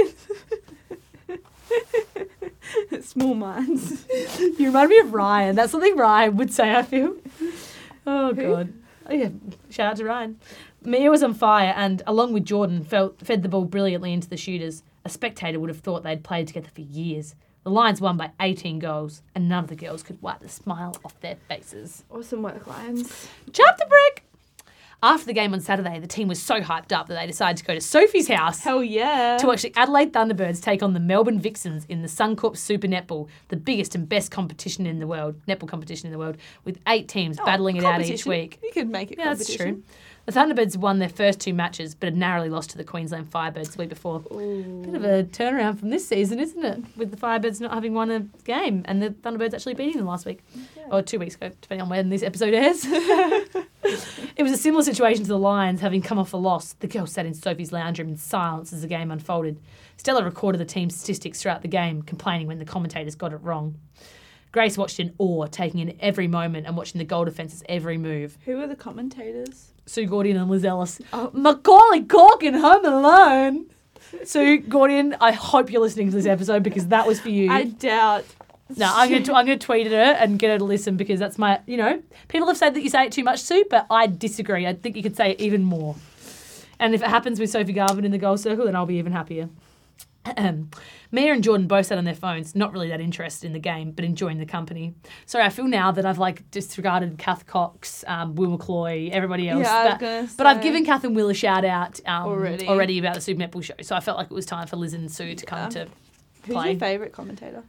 small 3.00 3.34
minds. 3.34 4.04
you 4.38 4.66
remind 4.66 4.90
me 4.90 4.98
of 4.98 5.14
Ryan. 5.14 5.56
That's 5.56 5.72
something 5.72 5.96
Ryan 5.96 6.36
would 6.36 6.52
say. 6.52 6.74
I 6.74 6.82
feel. 6.82 7.16
Oh 8.06 8.34
Who? 8.34 8.42
god. 8.42 8.72
Oh 9.06 9.14
yeah. 9.14 9.30
Shout 9.70 9.92
out 9.92 9.96
to 9.96 10.04
Ryan. 10.04 10.38
Mia 10.82 11.10
was 11.10 11.22
on 11.22 11.32
fire, 11.32 11.72
and 11.74 12.02
along 12.06 12.34
with 12.34 12.44
Jordan, 12.44 12.84
felt, 12.84 13.18
fed 13.20 13.42
the 13.42 13.48
ball 13.48 13.64
brilliantly 13.64 14.12
into 14.12 14.28
the 14.28 14.36
shooters. 14.36 14.82
A 15.06 15.08
spectator 15.08 15.58
would 15.58 15.70
have 15.70 15.80
thought 15.80 16.02
they'd 16.02 16.22
played 16.22 16.48
together 16.48 16.68
for 16.74 16.82
years. 16.82 17.34
The 17.62 17.70
Lions 17.70 18.00
won 18.00 18.16
by 18.16 18.30
18 18.40 18.78
goals, 18.78 19.22
and 19.34 19.48
none 19.48 19.64
of 19.64 19.70
the 19.70 19.76
girls 19.76 20.02
could 20.02 20.20
wipe 20.22 20.40
the 20.40 20.48
smile 20.48 20.96
off 21.04 21.20
their 21.20 21.36
faces. 21.48 22.04
Awesome 22.10 22.42
work, 22.42 22.66
Lions. 22.66 23.28
Chapter 23.52 23.84
break! 23.86 24.24
After 25.02 25.24
the 25.26 25.32
game 25.32 25.54
on 25.54 25.60
Saturday, 25.60 25.98
the 25.98 26.06
team 26.06 26.28
was 26.28 26.40
so 26.40 26.60
hyped 26.60 26.92
up 26.92 27.08
that 27.08 27.18
they 27.18 27.26
decided 27.26 27.56
to 27.56 27.64
go 27.64 27.72
to 27.74 27.80
Sophie's 27.80 28.28
house 28.28 28.60
Hell 28.62 28.84
yeah. 28.84 29.38
to 29.38 29.46
watch 29.46 29.62
the 29.62 29.72
Adelaide 29.74 30.12
Thunderbirds 30.12 30.62
take 30.62 30.82
on 30.82 30.92
the 30.92 31.00
Melbourne 31.00 31.40
Vixens 31.40 31.86
in 31.86 32.02
the 32.02 32.08
Suncorp 32.08 32.54
Super 32.56 32.86
Netball, 32.86 33.26
the 33.48 33.56
biggest 33.56 33.94
and 33.94 34.06
best 34.06 34.30
competition 34.30 34.84
in 34.84 34.98
the 34.98 35.06
world, 35.06 35.36
netball 35.48 35.68
competition 35.68 36.06
in 36.06 36.12
the 36.12 36.18
world, 36.18 36.36
with 36.64 36.78
eight 36.86 37.08
teams 37.08 37.38
Oh, 37.40 37.46
battling 37.46 37.76
it 37.76 37.84
out 37.84 38.02
each 38.02 38.26
week. 38.26 38.58
You 38.62 38.72
could 38.72 38.90
make 38.90 39.10
it 39.10 39.18
Yeah, 39.18 39.32
that's 39.32 39.54
true. 39.54 39.82
The 40.26 40.32
Thunderbirds 40.32 40.76
won 40.76 40.98
their 40.98 41.08
first 41.08 41.40
two 41.40 41.52
matches, 41.52 41.94
but 41.94 42.08
had 42.08 42.16
narrowly 42.16 42.50
lost 42.50 42.70
to 42.70 42.76
the 42.76 42.84
Queensland 42.84 43.30
Firebirds 43.30 43.72
the 43.72 43.78
week 43.78 43.88
before. 43.88 44.22
Ooh. 44.32 44.82
Bit 44.84 44.94
of 44.94 45.04
a 45.04 45.24
turnaround 45.24 45.78
from 45.78 45.90
this 45.90 46.06
season, 46.06 46.38
isn't 46.38 46.64
it? 46.64 46.84
With 46.96 47.10
the 47.10 47.16
Firebirds 47.16 47.60
not 47.60 47.72
having 47.72 47.94
won 47.94 48.10
a 48.10 48.20
game 48.44 48.82
and 48.86 49.02
the 49.02 49.10
Thunderbirds 49.10 49.54
actually 49.54 49.74
beating 49.74 49.96
them 49.96 50.06
last 50.06 50.26
week. 50.26 50.40
Or 50.90 51.02
two 51.02 51.18
weeks 51.18 51.36
ago, 51.36 51.50
depending 51.60 51.82
on 51.82 51.88
when 51.88 52.10
this 52.10 52.22
episode 52.22 52.52
airs. 52.52 52.84
it 52.84 54.42
was 54.42 54.52
a 54.52 54.56
similar 54.56 54.82
situation 54.82 55.22
to 55.22 55.28
the 55.28 55.38
Lions 55.38 55.80
having 55.80 56.02
come 56.02 56.18
off 56.18 56.32
a 56.32 56.36
loss. 56.36 56.72
The 56.74 56.88
girls 56.88 57.12
sat 57.12 57.26
in 57.26 57.34
Sophie's 57.34 57.72
lounge 57.72 57.98
room 57.98 58.08
in 58.08 58.16
silence 58.16 58.72
as 58.72 58.82
the 58.82 58.88
game 58.88 59.10
unfolded. 59.10 59.60
Stella 59.96 60.24
recorded 60.24 60.58
the 60.58 60.64
team's 60.64 60.96
statistics 60.96 61.40
throughout 61.40 61.62
the 61.62 61.68
game, 61.68 62.02
complaining 62.02 62.46
when 62.46 62.58
the 62.58 62.64
commentators 62.64 63.14
got 63.14 63.32
it 63.32 63.36
wrong. 63.36 63.76
Grace 64.52 64.76
watched 64.76 64.98
in 64.98 65.14
awe, 65.18 65.46
taking 65.46 65.78
in 65.78 65.96
every 66.00 66.26
moment 66.26 66.66
and 66.66 66.76
watching 66.76 66.98
the 66.98 67.04
goal 67.04 67.24
defence's 67.24 67.62
every 67.68 67.96
move. 67.96 68.36
Who 68.46 68.60
are 68.60 68.66
the 68.66 68.74
commentators? 68.74 69.69
Sue 69.90 70.06
Gaudion 70.06 70.36
and 70.36 70.48
Liz 70.48 70.64
Ellis. 70.64 71.00
Oh. 71.12 71.30
Macaulay 71.32 72.02
Culkin, 72.02 72.60
Home 72.60 72.84
Alone. 72.84 73.66
Sue 74.22 74.60
Gaudion, 74.60 75.16
I 75.20 75.32
hope 75.32 75.72
you're 75.72 75.80
listening 75.80 76.10
to 76.10 76.16
this 76.16 76.26
episode 76.26 76.62
because 76.62 76.86
that 76.88 77.08
was 77.08 77.18
for 77.18 77.28
you. 77.28 77.50
I 77.50 77.64
doubt. 77.64 78.24
no, 78.76 78.88
I'm 78.88 79.10
gonna 79.10 79.36
I'm 79.36 79.46
gonna 79.46 79.58
tweet 79.58 79.88
at 79.88 79.92
her 79.92 80.22
and 80.22 80.38
get 80.38 80.50
her 80.50 80.58
to 80.58 80.64
listen 80.64 80.96
because 80.96 81.18
that's 81.18 81.38
my 81.38 81.60
you 81.66 81.76
know 81.76 82.00
people 82.28 82.46
have 82.46 82.56
said 82.56 82.74
that 82.74 82.82
you 82.82 82.88
say 82.88 83.06
it 83.06 83.12
too 83.12 83.24
much, 83.24 83.40
Sue, 83.40 83.64
but 83.68 83.86
I 83.90 84.06
disagree. 84.06 84.64
I 84.64 84.74
think 84.74 84.94
you 84.94 85.02
could 85.02 85.16
say 85.16 85.32
it 85.32 85.40
even 85.40 85.64
more. 85.64 85.96
And 86.78 86.94
if 86.94 87.02
it 87.02 87.08
happens 87.08 87.40
with 87.40 87.50
Sophie 87.50 87.74
Garbin 87.74 88.04
in 88.04 88.12
the 88.12 88.18
goal 88.18 88.36
circle, 88.36 88.66
then 88.66 88.76
I'll 88.76 88.86
be 88.86 88.94
even 88.96 89.10
happier. 89.10 89.48
Mia 91.12 91.32
and 91.32 91.42
Jordan 91.42 91.66
both 91.66 91.86
sat 91.86 91.96
on 91.98 92.04
their 92.04 92.14
phones, 92.14 92.54
not 92.54 92.72
really 92.72 92.88
that 92.88 93.00
interested 93.00 93.46
in 93.46 93.52
the 93.52 93.58
game, 93.58 93.90
but 93.92 94.04
enjoying 94.04 94.38
the 94.38 94.46
company. 94.46 94.94
Sorry, 95.26 95.44
I 95.44 95.48
feel 95.48 95.66
now 95.66 95.90
that 95.92 96.04
I've 96.04 96.18
like 96.18 96.50
disregarded 96.50 97.16
Kath 97.18 97.46
Cox, 97.46 98.04
um, 98.06 98.34
Will 98.34 98.56
McCloy, 98.58 99.10
everybody 99.10 99.48
else. 99.48 99.62
Yeah, 99.64 99.96
but, 99.98 100.28
but 100.36 100.46
I've 100.46 100.62
given 100.62 100.84
Kath 100.84 101.04
and 101.04 101.16
Will 101.16 101.30
a 101.30 101.34
shout 101.34 101.64
out 101.64 102.00
um, 102.06 102.26
Already. 102.26 102.68
already 102.68 102.98
about 102.98 103.14
the 103.14 103.20
Super 103.20 103.42
Netball 103.42 103.62
show, 103.64 103.74
so 103.82 103.96
I 103.96 104.00
felt 104.00 104.18
like 104.18 104.30
it 104.30 104.34
was 104.34 104.46
time 104.46 104.66
for 104.66 104.76
Liz 104.76 104.92
and 104.92 105.10
Sue 105.10 105.34
to 105.34 105.46
come 105.46 105.58
Yeah. 105.58 105.68
to 105.70 105.88
Who's 106.46 106.54
play. 106.54 106.70
your 106.72 106.80
favourite 106.80 107.12
commentator? 107.12 107.64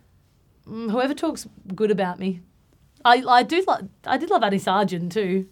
Mm, 0.67 0.91
whoever 0.91 1.13
talks 1.13 1.47
good 1.73 1.89
about 1.91 2.19
me. 2.19 2.41
I 3.03 3.23
I 3.27 3.43
do 3.43 3.63
like 3.65 3.85
I 4.05 4.17
did 4.17 4.29
love 4.29 4.43
Annie 4.43 4.57
Sargeant 4.59 5.11
too. 5.11 5.47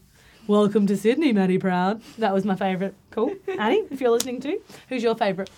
Welcome 0.48 0.86
to 0.88 0.96
Sydney, 0.98 1.32
Maddie 1.34 1.58
Proud. 1.60 2.02
That 2.18 2.34
was 2.34 2.44
my 2.46 2.56
favourite. 2.56 2.94
Cool. 3.12 3.34
Annie, 3.58 3.84
if 3.90 4.02
you're 4.02 4.10
listening 4.12 4.40
too, 4.42 4.62
who's 4.90 5.02
your 5.02 5.16
favourite? 5.16 5.50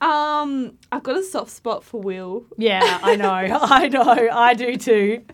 Um, 0.00 0.78
I've 0.92 1.02
got 1.02 1.16
a 1.16 1.22
soft 1.22 1.50
spot 1.50 1.82
for 1.82 2.00
Will. 2.00 2.44
Yeah, 2.56 3.00
I 3.02 3.16
know. 3.16 3.28
I 3.62 3.88
know. 3.88 4.28
I 4.32 4.54
do 4.54 4.76
too. 4.76 5.24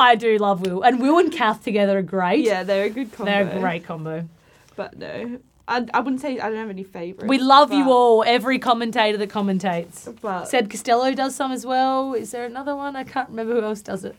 I 0.00 0.16
do 0.18 0.38
love 0.38 0.60
Will. 0.60 0.82
And 0.82 1.00
Will 1.00 1.18
and 1.18 1.32
Kath 1.32 1.64
together 1.64 1.98
are 1.98 2.02
great. 2.02 2.44
Yeah, 2.44 2.62
they're 2.62 2.84
a 2.84 2.90
good 2.90 3.12
combo. 3.12 3.32
They're 3.32 3.56
a 3.56 3.60
great 3.60 3.84
combo. 3.84 4.28
But 4.76 4.96
no, 4.98 5.40
I, 5.68 5.84
I 5.92 6.00
wouldn't 6.00 6.20
say 6.20 6.38
I 6.38 6.48
don't 6.48 6.58
have 6.58 6.70
any 6.70 6.84
favourites. 6.84 7.28
We 7.28 7.38
love 7.38 7.72
you 7.72 7.90
all, 7.90 8.22
every 8.24 8.58
commentator 8.58 9.18
that 9.18 9.30
commentates. 9.30 10.14
But 10.20 10.44
Said 10.44 10.70
Costello 10.70 11.12
does 11.12 11.34
some 11.34 11.50
as 11.50 11.66
well. 11.66 12.14
Is 12.14 12.30
there 12.30 12.44
another 12.44 12.76
one? 12.76 12.94
I 12.94 13.02
can't 13.02 13.28
remember 13.30 13.54
who 13.54 13.62
else 13.62 13.82
does 13.82 14.04
it. 14.04 14.14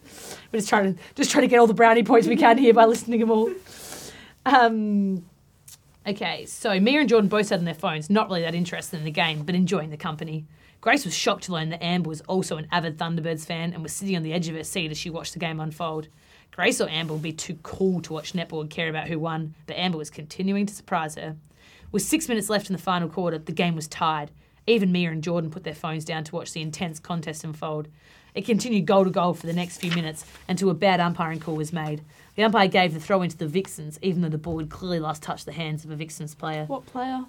We're 0.52 0.60
just 0.60 0.68
trying 0.68 0.96
to 0.96 1.02
just 1.16 1.32
trying 1.32 1.44
to 1.44 1.48
get 1.48 1.60
all 1.60 1.68
the 1.68 1.74
brownie 1.74 2.04
points 2.04 2.28
we 2.28 2.36
can 2.36 2.58
here 2.58 2.74
by 2.74 2.86
listening 2.86 3.20
to 3.20 3.26
them 3.26 3.32
all. 3.32 3.52
Um, 4.46 5.26
okay, 6.08 6.46
so 6.46 6.80
Mia 6.80 7.02
and 7.02 7.10
Jordan 7.10 7.30
both 7.30 7.48
sat 7.48 7.60
on 7.60 7.66
their 7.66 7.74
phones, 7.74 8.10
not 8.10 8.30
really 8.30 8.42
that 8.42 8.56
interested 8.56 8.98
in 8.98 9.06
the 9.06 9.12
game, 9.12 9.44
but 9.44 9.56
enjoying 9.56 9.90
the 9.90 9.98
company. 9.98 10.46
Grace 10.80 11.06
was 11.06 11.16
shocked 11.16 11.44
to 11.46 11.52
learn 11.52 11.70
that 11.70 11.84
Amber 11.84 12.10
was 12.10 12.22
also 12.22 12.58
an 12.58 12.68
avid 12.72 12.98
Thunderbirds 12.98 13.46
fan 13.46 13.74
and 13.74 13.84
was 13.84 13.94
sitting 13.94 14.16
on 14.16 14.24
the 14.24 14.34
edge 14.34 14.48
of 14.48 14.56
her 14.56 14.64
seat 14.64 14.92
as 14.92 14.98
she 14.98 15.10
watched 15.10 15.34
the 15.34 15.40
game 15.40 15.60
unfold. 15.60 16.08
Grace 16.52 16.80
or 16.80 16.90
Amber 16.90 17.14
would 17.14 17.22
be 17.24 17.34
too 17.34 17.58
cool 17.64 18.02
to 18.02 18.14
watch 18.14 18.34
netball 18.34 18.62
and 18.62 18.70
care 18.70 18.90
about 18.90 19.08
who 19.08 19.20
won, 19.20 19.54
but 19.66 19.76
Amber 19.76 19.98
was 19.98 20.10
continuing 20.10 20.66
to 20.66 20.74
surprise 20.74 21.16
her. 21.16 21.36
With 21.92 22.04
six 22.04 22.28
minutes 22.30 22.50
left 22.50 22.70
in 22.70 22.76
the 22.76 22.82
final 22.82 23.10
quarter, 23.10 23.38
the 23.38 23.52
game 23.52 23.76
was 23.76 23.88
tied. 23.88 24.32
Even 24.68 24.92
Mia 24.92 25.12
and 25.12 25.24
Jordan 25.24 25.50
put 25.50 25.64
their 25.64 25.74
phones 25.74 26.04
down 26.04 26.26
to 26.26 26.36
watch 26.36 26.52
the 26.52 26.62
intense 26.62 27.00
contest 27.00 27.44
unfold. 27.44 27.88
It 28.36 28.46
continued 28.46 28.86
goal 28.86 29.06
to 29.06 29.10
goal 29.10 29.34
for 29.34 29.48
the 29.48 29.54
next 29.54 29.78
few 29.78 29.92
minutes 29.92 30.26
until 30.48 30.70
a 30.70 30.74
bad 30.74 31.00
umpiring 31.00 31.40
call 31.40 31.56
was 31.56 31.74
made. 31.74 32.02
The 32.36 32.44
umpire 32.44 32.68
gave 32.68 32.94
the 32.94 33.00
throw 33.00 33.22
into 33.22 33.38
the 33.38 33.48
Vixens, 33.48 33.98
even 34.02 34.22
though 34.22 34.30
the 34.30 34.38
ball 34.38 34.60
had 34.60 34.70
clearly 34.70 35.00
last 35.00 35.24
touched 35.24 35.46
the 35.46 35.54
hands 35.54 35.86
of 35.86 35.90
a 35.92 35.96
Vixens 35.96 36.36
player. 36.36 36.66
what 36.66 36.86
player? 36.86 37.24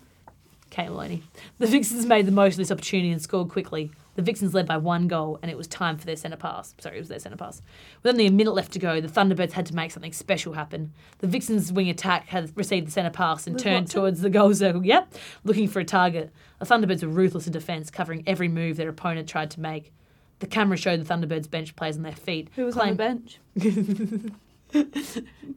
Kate 0.70 0.90
Moloney. 0.90 1.22
The 1.58 1.66
Vixens 1.66 2.04
made 2.04 2.26
the 2.26 2.32
most 2.32 2.54
of 2.54 2.58
this 2.58 2.70
opportunity 2.70 3.10
and 3.10 3.22
scored 3.22 3.48
quickly. 3.48 3.90
The 4.18 4.24
Vixens 4.24 4.52
led 4.52 4.66
by 4.66 4.78
one 4.78 5.06
goal, 5.06 5.38
and 5.42 5.48
it 5.48 5.56
was 5.56 5.68
time 5.68 5.96
for 5.96 6.04
their 6.04 6.16
centre 6.16 6.36
pass. 6.36 6.74
Sorry, 6.80 6.96
it 6.96 6.98
was 6.98 7.08
their 7.08 7.20
centre 7.20 7.36
pass. 7.36 7.62
With 8.02 8.10
only 8.14 8.26
a 8.26 8.32
minute 8.32 8.50
left 8.50 8.72
to 8.72 8.80
go, 8.80 9.00
the 9.00 9.06
Thunderbirds 9.06 9.52
had 9.52 9.64
to 9.66 9.76
make 9.76 9.92
something 9.92 10.12
special 10.12 10.54
happen. 10.54 10.92
The 11.20 11.28
Vixens' 11.28 11.72
wing 11.72 11.88
attack 11.88 12.26
had 12.26 12.50
received 12.56 12.88
the 12.88 12.90
centre 12.90 13.12
pass 13.12 13.46
and 13.46 13.54
With 13.54 13.62
turned 13.62 13.84
Watson? 13.84 14.00
towards 14.00 14.20
the 14.20 14.28
goal 14.28 14.52
circle. 14.52 14.84
Yep, 14.84 15.14
looking 15.44 15.68
for 15.68 15.78
a 15.78 15.84
target. 15.84 16.32
The 16.58 16.66
Thunderbirds 16.66 17.04
were 17.04 17.10
ruthless 17.10 17.46
in 17.46 17.52
defence, 17.52 17.92
covering 17.92 18.24
every 18.26 18.48
move 18.48 18.76
their 18.76 18.88
opponent 18.88 19.28
tried 19.28 19.52
to 19.52 19.60
make. 19.60 19.92
The 20.40 20.48
camera 20.48 20.76
showed 20.76 20.98
the 21.00 21.14
Thunderbirds 21.14 21.48
bench 21.48 21.76
players 21.76 21.96
on 21.96 22.02
their 22.02 22.10
feet. 22.10 22.48
Who 22.56 22.64
was 22.64 22.76
on 22.76 22.88
the 22.88 22.94
bench? 22.96 23.38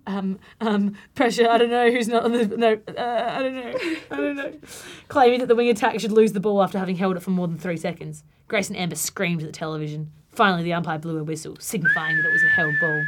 um, 0.08 0.40
um, 0.60 0.96
pressure. 1.16 1.48
I 1.50 1.58
don't 1.58 1.70
know 1.70 1.92
who's 1.92 2.08
not 2.08 2.24
on 2.24 2.32
the. 2.32 2.46
No, 2.46 2.80
uh, 2.98 3.32
I 3.38 3.42
don't 3.44 3.56
know. 3.56 3.74
I 4.12 4.16
don't 4.16 4.36
know. 4.36 4.54
Claiming 5.08 5.40
that 5.40 5.48
the 5.48 5.56
wing 5.56 5.70
attack 5.70 6.00
should 6.00 6.12
lose 6.12 6.34
the 6.34 6.40
ball 6.40 6.62
after 6.64 6.80
having 6.80 6.96
held 6.96 7.18
it 7.18 7.22
for 7.22 7.32
more 7.32 7.48
than 7.48 7.58
three 7.58 7.78
seconds. 7.78 8.24
Grace 8.48 8.70
and 8.70 8.78
Amber 8.78 8.96
screamed 8.96 9.42
at 9.42 9.48
the 9.48 9.52
television. 9.54 10.12
Finally, 10.32 10.64
the 10.64 10.74
umpire 10.74 10.98
blew 10.98 11.18
a 11.18 11.24
whistle, 11.24 11.58
signifying 11.60 12.16
that 12.18 12.26
it 12.26 12.32
was 12.32 12.44
a 12.44 12.48
held 12.48 12.74
ball. 12.80 13.06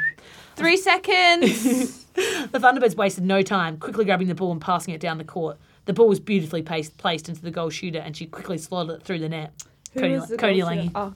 Three 0.56 0.78
seconds. 0.78 2.00
The 2.14 2.60
Thunderbirds 2.60 2.96
wasted 2.96 3.24
no 3.24 3.42
time, 3.42 3.78
quickly 3.78 4.06
grabbing 4.06 4.28
the 4.28 4.36
ball 4.36 4.52
and 4.52 4.62
passing 4.62 4.94
it 4.94 5.02
down 5.02 5.18
the 5.18 5.24
court. 5.24 5.58
The 5.86 5.94
ball 5.94 6.08
was 6.08 6.20
beautifully 6.20 6.62
placed, 6.62 6.96
placed 6.98 7.28
into 7.28 7.42
the 7.42 7.50
goal 7.50 7.72
shooter, 7.72 7.98
and 7.98 8.16
she 8.16 8.28
quickly 8.28 8.60
slotted 8.60 8.98
it 8.98 9.04
through 9.04 9.18
the 9.18 9.30
net. 9.30 9.52
Who 9.94 10.02
Cody, 10.02 10.14
was 10.14 10.30
the 10.30 10.38
Cody 10.38 10.60
goal 10.60 10.68
Lange. 10.68 10.84
shooter? 10.84 10.92
Oh, 10.94 11.14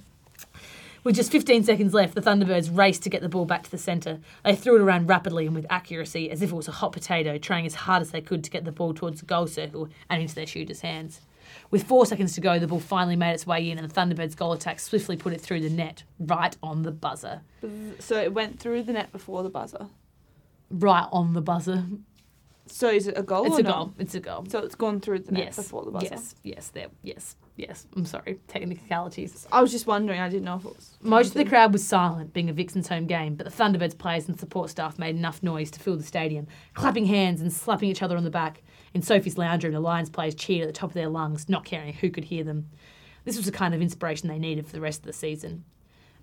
With 1.07 1.15
just 1.15 1.31
15 1.31 1.63
seconds 1.63 1.93
left, 1.93 2.15
the 2.15 2.21
Thunderbirds 2.21 2.75
raced 2.77 3.01
to 3.03 3.09
get 3.09 3.21
the 3.21 3.29
ball 3.29 3.45
back 3.45 3.63
to 3.63 3.71
the 3.71 3.77
centre. 3.77 4.19
They 4.43 4.57
threw 4.57 4.75
it 4.75 4.81
around 4.81 5.07
rapidly 5.07 5.45
and 5.45 5.55
with 5.55 5.65
accuracy, 5.69 6.29
as 6.29 6.41
if 6.41 6.51
it 6.51 6.53
was 6.53 6.67
a 6.67 6.73
hot 6.73 6.91
potato, 6.91 7.37
trying 7.37 7.65
as 7.65 7.75
hard 7.75 8.01
as 8.01 8.11
they 8.11 8.19
could 8.19 8.43
to 8.43 8.49
get 8.51 8.65
the 8.65 8.73
ball 8.73 8.93
towards 8.93 9.21
the 9.21 9.25
goal 9.25 9.47
circle 9.47 9.87
and 10.09 10.21
into 10.21 10.35
their 10.35 10.45
shooter's 10.45 10.81
hands. 10.81 11.21
With 11.71 11.83
four 11.85 12.05
seconds 12.05 12.33
to 12.33 12.41
go, 12.41 12.59
the 12.59 12.67
ball 12.67 12.81
finally 12.81 13.15
made 13.15 13.31
its 13.31 13.47
way 13.47 13.71
in, 13.71 13.77
and 13.79 13.89
the 13.89 13.93
Thunderbirds' 13.95 14.35
goal 14.35 14.51
attack 14.51 14.81
swiftly 14.81 15.15
put 15.15 15.31
it 15.31 15.39
through 15.39 15.61
the 15.61 15.69
net, 15.69 16.03
right 16.19 16.57
on 16.61 16.83
the 16.83 16.91
buzzer. 16.91 17.39
so 17.99 18.19
it 18.21 18.33
went 18.33 18.59
through 18.59 18.83
the 18.83 18.91
net 18.91 19.09
before 19.13 19.43
the 19.43 19.49
buzzer. 19.49 19.87
Right 20.69 21.07
on 21.13 21.31
the 21.31 21.41
buzzer. 21.41 21.85
So 22.65 22.89
is 22.89 23.07
it 23.07 23.17
a 23.17 23.23
goal? 23.23 23.45
It's 23.45 23.55
or 23.55 23.59
a 23.61 23.63
not? 23.63 23.73
goal. 23.77 23.93
It's 23.97 24.13
a 24.15 24.19
goal. 24.19 24.45
So 24.49 24.59
it's 24.59 24.75
gone 24.75 24.99
through 24.99 25.19
the 25.19 25.31
net 25.31 25.43
Yes. 25.45 25.55
before 25.55 25.85
the 25.85 25.91
buzzer. 25.91 26.07
Yes. 26.11 26.35
Yes. 26.43 26.67
There. 26.67 26.87
Yes. 27.01 27.37
Yes. 27.57 27.87
I'm 27.95 28.05
sorry. 28.05 28.39
Technicalities. 28.47 29.47
I 29.51 29.61
was 29.61 29.71
just 29.71 29.87
wondering. 29.87 30.19
I 30.19 30.29
didn't 30.29 30.45
know 30.45 30.57
if 30.57 30.65
it 30.65 30.75
was. 30.75 30.97
Most 31.01 31.29
of 31.29 31.33
the 31.33 31.45
crowd 31.45 31.73
was 31.73 31.85
silent, 31.85 32.31
being 32.31 32.49
a 32.49 32.53
Vixen's 32.53 32.87
home 32.87 33.07
game, 33.07 33.33
but 33.33 33.45
the 33.45 33.51
Thunderbirds 33.51 33.97
players 33.97 34.27
and 34.27 34.39
support 34.39 34.69
staff 34.69 34.99
made 34.99 35.15
enough 35.15 35.41
noise 35.41 35.71
to 35.71 35.79
fill 35.79 35.97
the 35.97 36.03
stadium, 36.03 36.45
clapping 36.75 37.07
hands 37.07 37.41
and 37.41 37.51
slapping 37.51 37.89
each 37.89 38.03
other 38.03 38.15
on 38.15 38.23
the 38.23 38.29
back. 38.29 38.61
In 38.93 39.01
Sophie's 39.01 39.39
lounge 39.39 39.63
room, 39.63 39.73
the 39.73 39.79
Lions 39.79 40.11
players 40.11 40.35
cheered 40.35 40.61
at 40.61 40.67
the 40.67 40.79
top 40.79 40.91
of 40.91 40.93
their 40.93 41.09
lungs, 41.09 41.49
not 41.49 41.65
caring 41.65 41.93
who 41.93 42.11
could 42.11 42.25
hear 42.25 42.43
them. 42.43 42.69
This 43.25 43.37
was 43.37 43.47
the 43.47 43.51
kind 43.51 43.73
of 43.73 43.81
inspiration 43.81 44.29
they 44.29 44.39
needed 44.39 44.67
for 44.67 44.73
the 44.73 44.81
rest 44.81 44.99
of 44.99 45.07
the 45.07 45.13
season. 45.13 45.65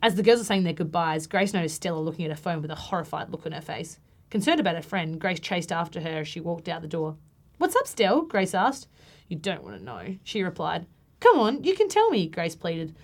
As 0.00 0.14
the 0.14 0.22
girls 0.22 0.38
were 0.38 0.44
saying 0.44 0.62
their 0.62 0.72
goodbyes, 0.72 1.26
Grace 1.26 1.52
noticed 1.52 1.76
Stella 1.76 1.98
looking 1.98 2.24
at 2.24 2.30
her 2.30 2.36
phone 2.36 2.62
with 2.62 2.70
a 2.70 2.76
horrified 2.76 3.30
look 3.30 3.44
on 3.44 3.52
her 3.52 3.60
face. 3.60 3.98
Concerned 4.30 4.60
about 4.60 4.76
her 4.76 4.82
friend, 4.82 5.20
Grace 5.20 5.40
chased 5.40 5.72
after 5.72 6.00
her 6.00 6.20
as 6.20 6.28
she 6.28 6.40
walked 6.40 6.68
out 6.68 6.82
the 6.82 6.88
door. 6.88 7.16
What's 7.58 7.76
up, 7.76 7.86
Stell? 7.86 8.22
Grace 8.22 8.54
asked. 8.54 8.86
You 9.28 9.36
don't 9.36 9.64
want 9.64 9.78
to 9.78 9.84
know, 9.84 10.16
she 10.22 10.42
replied. 10.42 10.86
Come 11.24 11.38
on, 11.38 11.64
you 11.64 11.74
can 11.74 11.88
tell 11.88 12.10
me, 12.10 12.28
Grace 12.28 12.54
pleaded. 12.54 12.94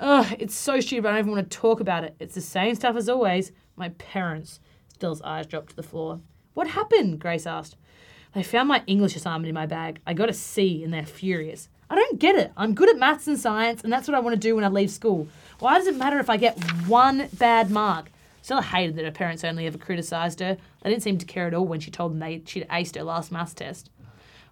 Ugh, 0.00 0.34
it's 0.40 0.56
so 0.56 0.80
stupid. 0.80 1.06
I 1.08 1.12
don't 1.12 1.20
even 1.20 1.30
want 1.30 1.48
to 1.48 1.56
talk 1.56 1.78
about 1.78 2.02
it. 2.02 2.16
It's 2.18 2.34
the 2.34 2.40
same 2.40 2.74
stuff 2.74 2.96
as 2.96 3.08
always. 3.08 3.52
My 3.76 3.90
parents. 3.90 4.58
Stella's 4.92 5.22
eyes 5.22 5.46
dropped 5.46 5.70
to 5.70 5.76
the 5.76 5.84
floor. 5.84 6.18
What 6.54 6.66
happened? 6.66 7.20
Grace 7.20 7.46
asked. 7.46 7.76
They 8.34 8.42
found 8.42 8.66
my 8.66 8.82
English 8.88 9.14
assignment 9.14 9.48
in 9.48 9.54
my 9.54 9.66
bag. 9.66 10.00
I 10.08 10.12
got 10.12 10.28
a 10.28 10.32
C 10.32 10.82
and 10.82 10.92
they're 10.92 11.06
furious. 11.06 11.68
I 11.88 11.94
don't 11.94 12.18
get 12.18 12.34
it. 12.34 12.50
I'm 12.56 12.74
good 12.74 12.90
at 12.90 12.98
maths 12.98 13.28
and 13.28 13.38
science, 13.38 13.84
and 13.84 13.92
that's 13.92 14.08
what 14.08 14.16
I 14.16 14.20
want 14.20 14.34
to 14.34 14.40
do 14.40 14.56
when 14.56 14.64
I 14.64 14.68
leave 14.68 14.90
school. 14.90 15.28
Why 15.60 15.78
does 15.78 15.86
it 15.86 15.96
matter 15.96 16.18
if 16.18 16.28
I 16.28 16.36
get 16.36 16.58
one 16.88 17.28
bad 17.34 17.70
mark? 17.70 18.10
Stella 18.42 18.62
hated 18.62 18.96
that 18.96 19.04
her 19.04 19.12
parents 19.12 19.44
only 19.44 19.68
ever 19.68 19.78
criticised 19.78 20.40
her. 20.40 20.56
They 20.82 20.90
didn't 20.90 21.04
seem 21.04 21.18
to 21.18 21.26
care 21.26 21.46
at 21.46 21.54
all 21.54 21.64
when 21.64 21.78
she 21.78 21.92
told 21.92 22.10
them 22.10 22.18
they, 22.18 22.42
she'd 22.44 22.66
aced 22.68 22.96
her 22.96 23.04
last 23.04 23.30
maths 23.30 23.54
test. 23.54 23.88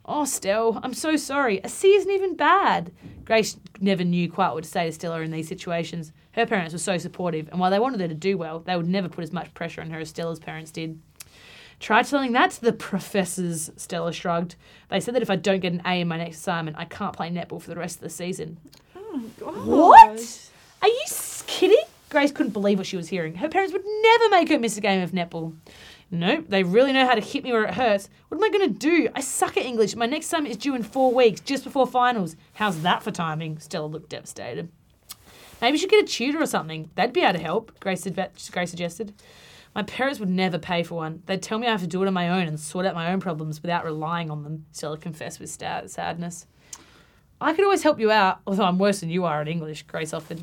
Oh, 0.09 0.25
Stell, 0.25 0.81
I'm 0.85 0.95
so 0.95 1.17
sorry. 1.17 1.61
A 1.65 1.69
C 1.69 1.89
isn't 1.95 2.11
even 2.11 2.37
bad. 2.37 2.93
Grace 3.25 3.57
never 3.81 4.05
knew 4.05 4.31
quite 4.31 4.53
what 4.53 4.63
to 4.63 4.71
say 4.71 4.87
to 4.87 4.93
Stella 4.93 5.21
in 5.21 5.33
these 5.33 5.49
situations. 5.49 6.13
Her 6.33 6.47
parents 6.47 6.73
were 6.73 6.79
so 6.79 6.97
supportive, 6.97 7.49
and 7.49 7.59
while 7.59 7.73
they 7.73 7.81
wanted 7.81 8.01
her 8.01 8.09
to 8.09 8.15
do 8.15 8.39
well, 8.39 8.61
they 8.61 8.77
would 8.77 8.89
never 8.89 9.09
put 9.09 9.25
as 9.25 9.33
much 9.33 9.53
pressure 9.55 9.81
on 9.81 9.91
her 9.91 9.99
as 9.99 10.11
Stella's 10.11 10.39
parents 10.39 10.71
did. 10.71 11.01
Try 11.81 12.03
telling 12.03 12.33
that 12.33 12.53
to 12.53 12.61
the 12.61 12.73
professors, 12.73 13.71
Stella 13.77 14.13
shrugged. 14.13 14.55
They 14.91 15.01
said 15.01 15.15
that 15.15 15.23
if 15.23 15.31
I 15.31 15.37
don't 15.37 15.61
get 15.61 15.73
an 15.73 15.83
A 15.85 16.01
in 16.01 16.09
my 16.09 16.19
next 16.19 16.39
assignment, 16.39 16.79
I 16.79 16.85
can't 16.85 17.17
play 17.17 17.29
netball 17.31 17.61
for 17.61 17.71
the 17.71 17.77
rest 17.77 17.97
of 17.97 18.03
the 18.03 18.11
season. 18.11 18.59
Oh, 18.95 19.23
God. 19.41 19.67
What? 19.67 20.51
Are 20.83 20.89
you 20.89 21.05
kidding? 21.47 21.83
Grace 22.09 22.31
couldn't 22.31 22.53
believe 22.53 22.79
what 22.79 22.87
she 22.87 22.97
was 22.97 23.09
hearing. 23.09 23.35
Her 23.35 23.49
parents 23.49 23.73
would 23.73 23.85
never 23.85 24.29
make 24.31 24.49
her 24.51 24.59
miss 24.59 24.77
a 24.77 24.81
game 24.81 25.03
of 25.03 25.11
netball. 25.11 25.55
Nope, 26.11 26.47
they 26.49 26.63
really 26.63 26.93
know 26.93 27.05
how 27.05 27.15
to 27.15 27.21
hit 27.21 27.43
me 27.43 27.51
where 27.53 27.65
it 27.65 27.75
hurts. 27.75 28.09
What 28.29 28.39
am 28.39 28.45
I 28.45 28.57
going 28.57 28.73
to 28.73 28.79
do? 28.79 29.09
I 29.15 29.21
suck 29.21 29.57
at 29.57 29.65
English. 29.65 29.97
My 29.97 30.07
next 30.07 30.27
assignment 30.27 30.53
is 30.53 30.63
due 30.63 30.77
in 30.77 30.85
four 30.85 31.13
weeks, 31.13 31.41
just 31.41 31.65
before 31.65 31.87
finals. 31.87 32.37
How's 32.55 32.83
that 32.83 33.03
for 33.03 33.11
timing? 33.11 33.59
Stella 33.59 33.87
looked 33.87 34.11
devastated. 34.11 34.71
Maybe 35.61 35.73
you 35.73 35.79
should 35.79 35.91
get 35.91 36.05
a 36.05 36.07
tutor 36.07 36.41
or 36.41 36.47
something. 36.47 36.91
They'd 36.95 37.13
be 37.13 37.23
able 37.23 37.33
to 37.33 37.45
help, 37.45 37.81
Grace, 37.81 38.03
suggested. 38.03 39.15
My 39.75 39.83
parents 39.83 40.21
would 40.21 40.31
never 40.31 40.59
pay 40.59 40.83
for 40.83 40.95
one. 40.95 41.23
They'd 41.27 41.43
tell 41.43 41.59
me 41.59 41.67
I 41.67 41.73
have 41.73 41.81
to 41.81 41.87
do 41.87 42.03
it 42.03 42.07
on 42.07 42.15
my 42.15 42.31
own 42.31 42.47
and 42.47 42.59
sort 42.59 42.87
out 42.87 42.95
my 42.95 43.13
own 43.13 43.21
problems 43.21 43.61
without 43.61 43.85
relying 43.85 44.31
on 44.31 44.43
them, 44.43 44.65
Stella 44.73 44.97
confessed 44.97 45.41
with 45.41 45.51
sta- 45.51 45.89
sadness. 45.89 46.47
I 47.41 47.53
could 47.53 47.65
always 47.65 47.83
help 47.83 48.01
you 48.01 48.11
out, 48.11 48.41
although 48.47 48.65
I'm 48.65 48.79
worse 48.79 49.01
than 49.01 49.11
you 49.11 49.25
are 49.25 49.43
at 49.43 49.49
English, 49.49 49.83
Grace 49.83 50.15
offered. 50.15 50.41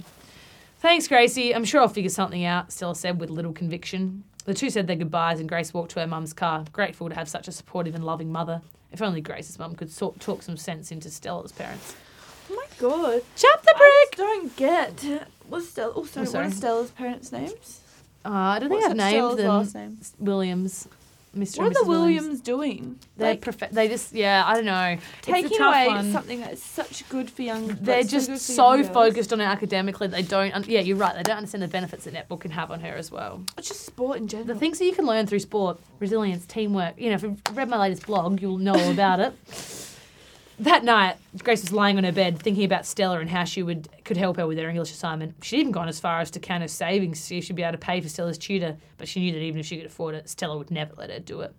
Thanks, 0.80 1.08
Gracie. 1.08 1.56
I'm 1.56 1.66
sure 1.66 1.82
I'll 1.82 1.88
figure 1.88 2.10
something 2.10 2.44
out, 2.44 2.72
Stella 2.72 2.96
said 2.96 3.20
with 3.20 3.30
little 3.30 3.54
conviction. 3.54 4.24
The 4.46 4.54
two 4.54 4.70
said 4.70 4.88
their 4.88 4.96
goodbyes 4.96 5.40
and 5.40 5.48
Grace 5.48 5.74
walked 5.74 5.92
to 5.92 6.00
her 6.02 6.08
mum's 6.08 6.34
car, 6.34 6.66
grateful 6.74 7.10
to 7.10 7.16
have 7.16 7.30
such 7.30 7.48
a 7.48 7.52
supportive 7.52 7.96
and 7.96 8.04
loving 8.04 8.32
mother. 8.32 8.62
If 8.92 9.02
only 9.02 9.22
Grace's 9.22 9.58
mum 9.58 9.76
could 9.76 9.90
sort, 9.92 10.20
talk 10.20 10.44
some 10.44 10.58
sense 10.58 10.92
into 10.92 11.10
Stella's 11.10 11.52
parents. 11.52 11.96
Oh 12.52 12.56
my 12.56 12.66
god. 12.78 13.22
Chap 13.36 13.62
the 13.64 13.74
brick. 13.78 14.16
don't 14.18 14.56
get. 14.56 15.28
What's 15.48 15.70
Stella? 15.70 15.94
Oh, 15.96 16.06
sorry, 16.06 16.28
Oh, 16.28 16.30
sorry. 16.30 16.46
What 16.46 16.54
are 16.54 16.56
Stella's 16.58 16.92
parents' 16.92 17.32
names? 17.32 17.80
Uh, 18.26 18.30
I 18.30 18.60
don't 18.60 18.70
think 18.70 18.82
What's 18.82 18.92
I've 18.92 18.98
named 18.98 19.12
Stella's 19.16 19.38
them. 19.38 19.48
last 19.48 19.76
name? 19.76 19.98
Williams, 20.20 20.88
Mr. 21.36 21.58
What 21.60 21.68
are 21.68 21.84
the 21.84 21.90
Williams. 21.90 22.22
Williams 22.24 22.42
doing? 22.42 23.00
They 23.18 23.30
Like, 23.40 23.72
they 23.72 23.88
just 23.88 24.14
yeah 24.14 24.44
I 24.46 24.54
don't 24.54 24.66
know 24.66 24.98
taking 25.22 25.60
away 25.62 25.88
one. 25.88 26.12
something 26.12 26.42
that's 26.42 26.62
such 26.64 27.08
good 27.10 27.30
for 27.30 27.42
young. 27.42 27.68
They're 27.82 28.04
just 28.04 28.38
so 28.40 28.78
girls. 28.78 28.90
focused 28.90 29.34
on 29.34 29.42
it 29.42 29.46
academically 29.46 30.08
they 30.08 30.22
don't 30.22 30.54
un- 30.54 30.66
yeah 30.68 30.82
you're 30.82 30.98
right 30.98 31.16
they 31.16 31.24
don't 31.24 31.38
understand 31.38 31.64
the 31.64 31.68
benefits 31.68 32.06
that 32.06 32.14
netball 32.14 32.40
can 32.40 32.52
have 32.52 32.70
on 32.70 32.80
her 32.82 32.94
as 32.94 33.12
well. 33.12 33.44
It's 33.58 33.68
just 33.68 33.86
sport 33.86 34.18
in 34.18 34.28
general. 34.28 34.48
The 34.48 34.56
things 34.60 34.78
that 34.80 34.86
you 34.86 34.94
can 34.94 35.06
learn 35.06 35.26
through 35.26 35.40
sport, 35.40 35.80
resilience, 36.00 36.46
teamwork. 36.46 37.00
You 37.00 37.10
know, 37.10 37.16
if 37.16 37.24
you've 37.24 37.42
read 37.54 37.68
my 37.70 37.78
latest 37.78 38.06
blog, 38.06 38.42
you'll 38.42 38.58
know 38.60 38.74
all 38.76 38.92
about 38.92 39.20
it. 39.20 39.34
That 40.60 40.84
night, 40.84 41.18
Grace 41.44 41.62
was 41.62 41.72
lying 41.72 41.98
on 41.98 42.04
her 42.04 42.12
bed 42.12 42.38
thinking 42.38 42.64
about 42.64 42.86
Stella 42.86 43.20
and 43.20 43.30
how 43.30 43.44
she 43.44 43.64
would 43.64 43.90
could 44.06 44.18
help 44.18 44.38
her 44.38 44.46
with 44.46 44.60
her 44.60 44.70
English 44.70 44.92
assignment. 44.92 45.36
She'd 45.44 45.62
even 45.62 45.72
gone 45.72 45.88
as 45.88 46.00
far 46.00 46.20
as 46.20 46.30
to 46.32 46.40
count 46.40 46.62
her 46.62 46.68
savings 46.68 47.32
if 47.32 47.46
she'd 47.46 47.56
be 47.56 47.64
able 47.64 47.72
to 47.72 47.78
pay 47.80 48.00
for 48.02 48.10
Stella's 48.10 48.38
tutor, 48.38 48.78
but 48.98 49.08
she 49.08 49.20
knew 49.20 49.32
that 49.32 49.40
even 49.40 49.60
if 49.60 49.66
she 49.66 49.78
could 49.78 49.88
afford 49.88 50.14
it, 50.14 50.30
Stella 50.30 50.58
would 50.58 50.70
never 50.70 50.94
let 50.96 51.10
her 51.10 51.20
do 51.20 51.42
it. 51.42 51.56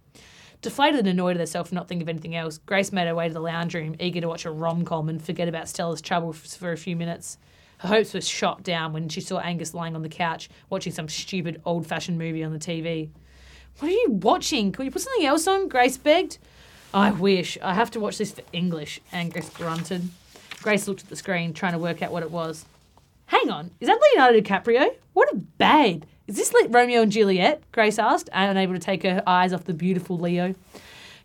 Deflated 0.63 1.01
and 1.01 1.09
annoyed 1.09 1.37
at 1.37 1.41
herself 1.41 1.69
for 1.69 1.75
not 1.75 1.89
thinking 1.89 2.05
of 2.05 2.09
anything 2.09 2.37
else, 2.37 2.59
Grace 2.59 2.93
made 2.93 3.09
her 3.09 3.15
way 3.15 3.27
to 3.27 3.35
the 3.35 3.41
lounge 3.41 3.75
room, 3.75 3.97
eager 3.99 4.21
to 4.21 4.29
watch 4.29 4.45
a 4.45 4.51
rom 4.51 4.85
com 4.85 5.09
and 5.09 5.23
forget 5.23 5.49
about 5.49 5.69
Stella's 5.69 6.01
trouble 6.01 6.31
f- 6.31 6.57
for 6.57 6.73
a 6.73 6.77
few 6.77 6.95
minutes. 6.95 7.37
Her 7.79 7.89
hopes 7.89 8.15
were 8.15 8.21
shot 8.21 8.63
down 8.63 8.93
when 8.93 9.09
she 9.09 9.21
saw 9.21 9.41
Angus 9.41 9.75
lying 9.75 9.97
on 9.97 10.03
the 10.03 10.09
couch 10.09 10.49
watching 10.71 10.93
some 10.93 11.09
stupid 11.09 11.61
old 11.65 11.87
fashioned 11.87 12.17
movie 12.17 12.45
on 12.45 12.53
the 12.53 12.59
TV. 12.59 13.11
What 13.81 13.89
are 13.89 13.95
you 13.95 14.13
watching? 14.13 14.71
Can 14.71 14.85
you 14.85 14.91
put 14.93 15.03
something 15.03 15.27
else 15.27 15.47
on? 15.49 15.69
Grace 15.69 15.99
begged. 15.99 16.39
I 16.95 17.11
wish. 17.11 17.59
I 17.61 17.75
have 17.75 17.91
to 17.91 18.01
watch 18.01 18.19
this 18.19 18.31
for 18.31 18.43
English, 18.53 19.01
Angus 19.13 19.51
grunted. 19.51 20.09
Grace 20.63 20.87
looked 20.87 21.03
at 21.03 21.09
the 21.09 21.17
screen, 21.17 21.53
trying 21.53 21.73
to 21.73 21.79
work 21.79 22.03
out 22.03 22.13
what 22.13 22.23
it 22.23 22.31
was. 22.31 22.65
Hang 23.27 23.51
on, 23.51 23.73
is 23.81 23.89
that 23.89 24.01
Leonardo 24.01 24.41
DiCaprio? 24.41 24.95
What 25.13 25.33
a 25.33 25.37
babe! 25.37 26.05
Is 26.29 26.37
this 26.37 26.55
like 26.55 26.73
Romeo 26.73 27.03
and 27.03 27.11
Juliet? 27.11 27.63
Grace 27.73 27.99
asked, 27.99 28.31
unable 28.33 28.75
to 28.75 28.79
take 28.81 29.03
her 29.03 29.25
eyes 29.27 29.53
off 29.53 29.65
the 29.65 29.75
beautiful 29.75 30.19
Leo. 30.19 30.55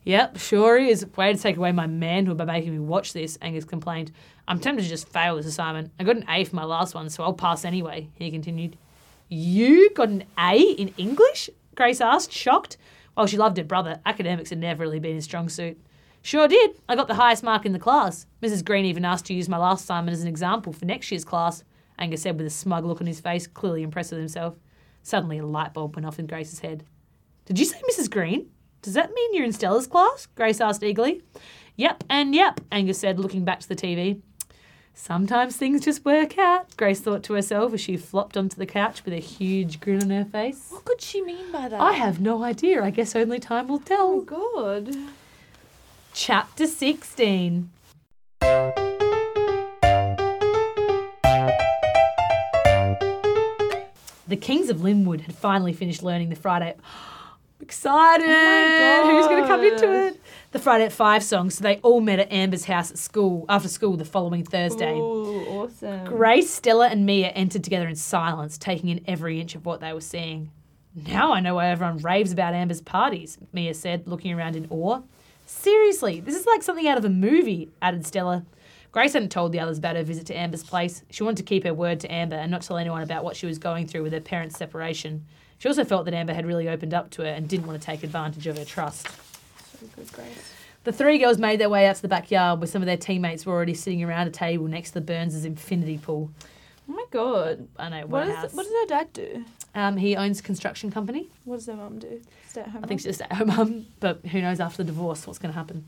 Yep, 0.05 0.39
sure 0.39 0.79
is. 0.79 1.05
Way 1.15 1.33
to 1.33 1.39
take 1.39 1.55
away 1.57 1.71
my 1.71 1.85
manhood 1.85 2.37
by 2.37 2.45
making 2.45 2.71
me 2.71 2.79
watch 2.79 3.13
this, 3.13 3.37
Angus 3.39 3.63
complained. 3.63 4.11
I'm 4.47 4.59
tempted 4.59 4.81
to 4.81 4.89
just 4.89 5.07
fail 5.07 5.35
this 5.35 5.45
assignment. 5.45 5.91
I 5.99 6.03
got 6.03 6.15
an 6.15 6.25
A 6.27 6.45
for 6.45 6.55
my 6.55 6.63
last 6.63 6.95
one, 6.95 7.11
so 7.11 7.23
I'll 7.23 7.33
pass 7.33 7.63
anyway, 7.63 8.07
he 8.15 8.31
continued. 8.31 8.75
You 9.27 9.91
got 9.91 10.09
an 10.09 10.23
A 10.39 10.59
in 10.59 10.95
English? 10.97 11.51
Grace 11.75 12.01
asked, 12.01 12.31
shocked. 12.31 12.77
While 13.19 13.27
she 13.27 13.35
loved 13.35 13.57
her 13.57 13.65
brother, 13.65 13.99
academics 14.05 14.49
had 14.49 14.59
never 14.59 14.83
really 14.83 15.01
been 15.01 15.15
his 15.15 15.25
strong 15.25 15.49
suit. 15.49 15.77
Sure 16.21 16.47
did. 16.47 16.79
I 16.87 16.95
got 16.95 17.09
the 17.09 17.15
highest 17.15 17.43
mark 17.43 17.65
in 17.65 17.73
the 17.73 17.77
class. 17.77 18.25
Mrs. 18.41 18.63
Green 18.63 18.85
even 18.85 19.03
asked 19.03 19.25
to 19.25 19.33
use 19.33 19.49
my 19.49 19.57
last 19.57 19.83
assignment 19.83 20.13
as 20.13 20.21
an 20.21 20.29
example 20.29 20.71
for 20.71 20.85
next 20.85 21.11
year's 21.11 21.25
class, 21.25 21.65
Angus 21.97 22.21
said 22.21 22.37
with 22.37 22.47
a 22.47 22.49
smug 22.49 22.85
look 22.85 23.01
on 23.01 23.07
his 23.07 23.19
face, 23.19 23.45
clearly 23.45 23.83
impressed 23.83 24.11
with 24.11 24.21
himself. 24.21 24.55
Suddenly 25.03 25.39
a 25.39 25.45
light 25.45 25.73
bulb 25.73 25.97
went 25.97 26.05
off 26.05 26.17
in 26.17 26.27
Grace's 26.27 26.59
head. 26.59 26.85
Did 27.43 27.59
you 27.59 27.65
say 27.65 27.81
Mrs. 27.91 28.09
Green? 28.09 28.51
Does 28.83 28.93
that 28.93 29.11
mean 29.13 29.33
you're 29.33 29.43
in 29.43 29.51
Stella's 29.51 29.87
class? 29.87 30.25
Grace 30.35 30.61
asked 30.61 30.81
eagerly. 30.81 31.21
Yep, 31.75 32.05
and 32.09 32.33
yep, 32.33 32.61
Angus 32.71 32.99
said, 32.99 33.19
looking 33.19 33.43
back 33.43 33.59
to 33.59 33.67
the 33.67 33.75
TV. 33.75 34.21
Sometimes 35.01 35.55
things 35.55 35.85
just 35.85 36.03
work 36.03 36.37
out, 36.37 36.75
Grace 36.75 36.99
thought 36.99 37.23
to 37.23 37.33
herself 37.33 37.73
as 37.73 37.79
she 37.79 37.95
flopped 37.95 38.35
onto 38.35 38.57
the 38.57 38.65
couch 38.65 39.05
with 39.05 39.13
a 39.13 39.19
huge 39.19 39.79
grin 39.79 40.03
on 40.03 40.09
her 40.09 40.25
face. 40.25 40.67
what 40.69 40.83
could 40.83 40.99
she 40.99 41.21
mean 41.21 41.53
by 41.53 41.69
that? 41.69 41.79
I 41.79 41.93
have 41.93 42.19
no 42.19 42.43
idea. 42.43 42.83
I 42.83 42.89
guess 42.89 43.15
only 43.15 43.39
time 43.39 43.69
will 43.69 43.79
tell. 43.79 44.11
Oh 44.11 44.21
god. 44.21 44.93
Chapter 46.13 46.67
16. 46.67 47.69
The 54.27 54.37
Kings 54.39 54.69
of 54.69 54.83
Linwood 54.83 55.21
had 55.21 55.33
finally 55.33 55.71
finished 55.71 56.03
learning 56.03 56.27
the 56.27 56.35
Friday. 56.35 56.75
Excited! 57.61 58.25
Oh 58.27 58.29
my 58.29 59.07
God. 59.07 59.11
Who's 59.11 59.27
going 59.27 59.43
to 59.43 59.47
come 59.47 59.63
into 59.63 60.07
it? 60.07 60.18
The 60.51 60.57
Friday 60.57 60.85
at 60.85 60.91
Five 60.91 61.23
song. 61.23 61.51
So 61.51 61.61
they 61.61 61.77
all 61.77 62.01
met 62.01 62.17
at 62.17 62.31
Amber's 62.31 62.65
house 62.65 62.89
at 62.89 62.97
school 62.97 63.45
after 63.47 63.67
school 63.67 63.97
the 63.97 64.05
following 64.05 64.43
Thursday. 64.43 64.95
Ooh, 64.95 65.45
awesome. 65.47 66.05
Grace, 66.05 66.49
Stella, 66.49 66.87
and 66.87 67.05
Mia 67.05 67.27
entered 67.27 67.63
together 67.63 67.87
in 67.87 67.95
silence, 67.95 68.57
taking 68.57 68.89
in 68.89 69.03
every 69.05 69.39
inch 69.39 69.53
of 69.53 69.67
what 69.67 69.79
they 69.79 69.93
were 69.93 70.01
seeing. 70.01 70.49
Now 70.95 71.33
I 71.33 71.39
know 71.39 71.53
why 71.55 71.67
everyone 71.67 71.97
raves 71.99 72.31
about 72.31 72.55
Amber's 72.55 72.81
parties, 72.81 73.37
Mia 73.53 73.75
said, 73.75 74.07
looking 74.07 74.33
around 74.33 74.55
in 74.55 74.65
awe. 74.71 75.01
Seriously, 75.45 76.19
this 76.19 76.35
is 76.35 76.47
like 76.47 76.63
something 76.63 76.87
out 76.87 76.97
of 76.97 77.05
a 77.05 77.09
movie, 77.09 77.69
added 77.79 78.07
Stella. 78.07 78.43
Grace 78.91 79.13
hadn't 79.13 79.29
told 79.29 79.51
the 79.51 79.59
others 79.59 79.77
about 79.77 79.97
her 79.97 80.03
visit 80.03 80.25
to 80.27 80.37
Amber's 80.37 80.63
place. 80.63 81.03
She 81.11 81.21
wanted 81.21 81.37
to 81.37 81.43
keep 81.43 81.63
her 81.63 81.75
word 81.75 81.99
to 81.99 82.11
Amber 82.11 82.37
and 82.37 82.49
not 82.49 82.63
tell 82.63 82.77
anyone 82.77 83.03
about 83.03 83.23
what 83.23 83.35
she 83.35 83.45
was 83.45 83.59
going 83.59 83.85
through 83.85 84.01
with 84.01 84.13
her 84.13 84.19
parents' 84.19 84.57
separation. 84.57 85.27
She 85.59 85.67
also 85.67 85.83
felt 85.83 86.05
that 86.05 86.15
Amber 86.15 86.33
had 86.33 86.47
really 86.47 86.67
opened 86.67 86.95
up 86.95 87.11
to 87.11 87.21
her 87.21 87.27
and 87.27 87.47
didn't 87.47 87.67
want 87.67 87.79
to 87.79 87.85
take 87.85 88.03
advantage 88.03 88.47
of 88.47 88.57
her 88.57 88.65
trust. 88.65 89.07
So 89.79 89.85
good, 89.95 90.11
Grace. 90.11 90.53
The 90.85 90.93
three 90.93 91.17
girls 91.17 91.37
made 91.37 91.59
their 91.59 91.69
way 91.69 91.87
out 91.87 91.97
to 91.97 92.01
the 92.01 92.07
backyard 92.07 92.59
where 92.59 92.67
some 92.67 92.81
of 92.81 92.85
their 92.85 92.97
teammates 92.97 93.45
were 93.45 93.53
already 93.53 93.73
sitting 93.73 94.03
around 94.03 94.27
a 94.27 94.31
table 94.31 94.67
next 94.67 94.89
to 94.91 94.93
the 94.95 95.01
Burns' 95.01 95.43
infinity 95.45 95.97
pool. 95.97 96.31
Oh 96.89 96.93
my 96.93 97.05
god. 97.11 97.67
I 97.77 97.89
know, 97.89 98.01
What 98.01 98.09
what, 98.09 98.25
does 98.27 98.35
house. 98.35 98.53
what 98.53 98.63
does 98.63 98.71
her 98.73 98.85
dad 98.87 99.13
do? 99.13 99.45
Um, 99.75 99.97
he 99.97 100.15
owns 100.15 100.39
a 100.39 100.43
construction 100.43 100.89
company. 100.89 101.27
What 101.45 101.57
does 101.57 101.67
her 101.67 101.75
mum 101.75 101.99
do? 101.99 102.21
Stay 102.47 102.61
at 102.61 102.69
home. 102.69 102.83
I 102.83 102.87
think 102.87 103.01
she's 103.01 103.17
just 103.17 103.21
at 103.21 103.33
home 103.33 103.47
mum, 103.47 103.85
but 103.99 104.25
who 104.25 104.41
knows 104.41 104.59
after 104.59 104.77
the 104.77 104.85
divorce 104.85 105.27
what's 105.27 105.37
going 105.37 105.53
to 105.53 105.57
happen. 105.59 105.85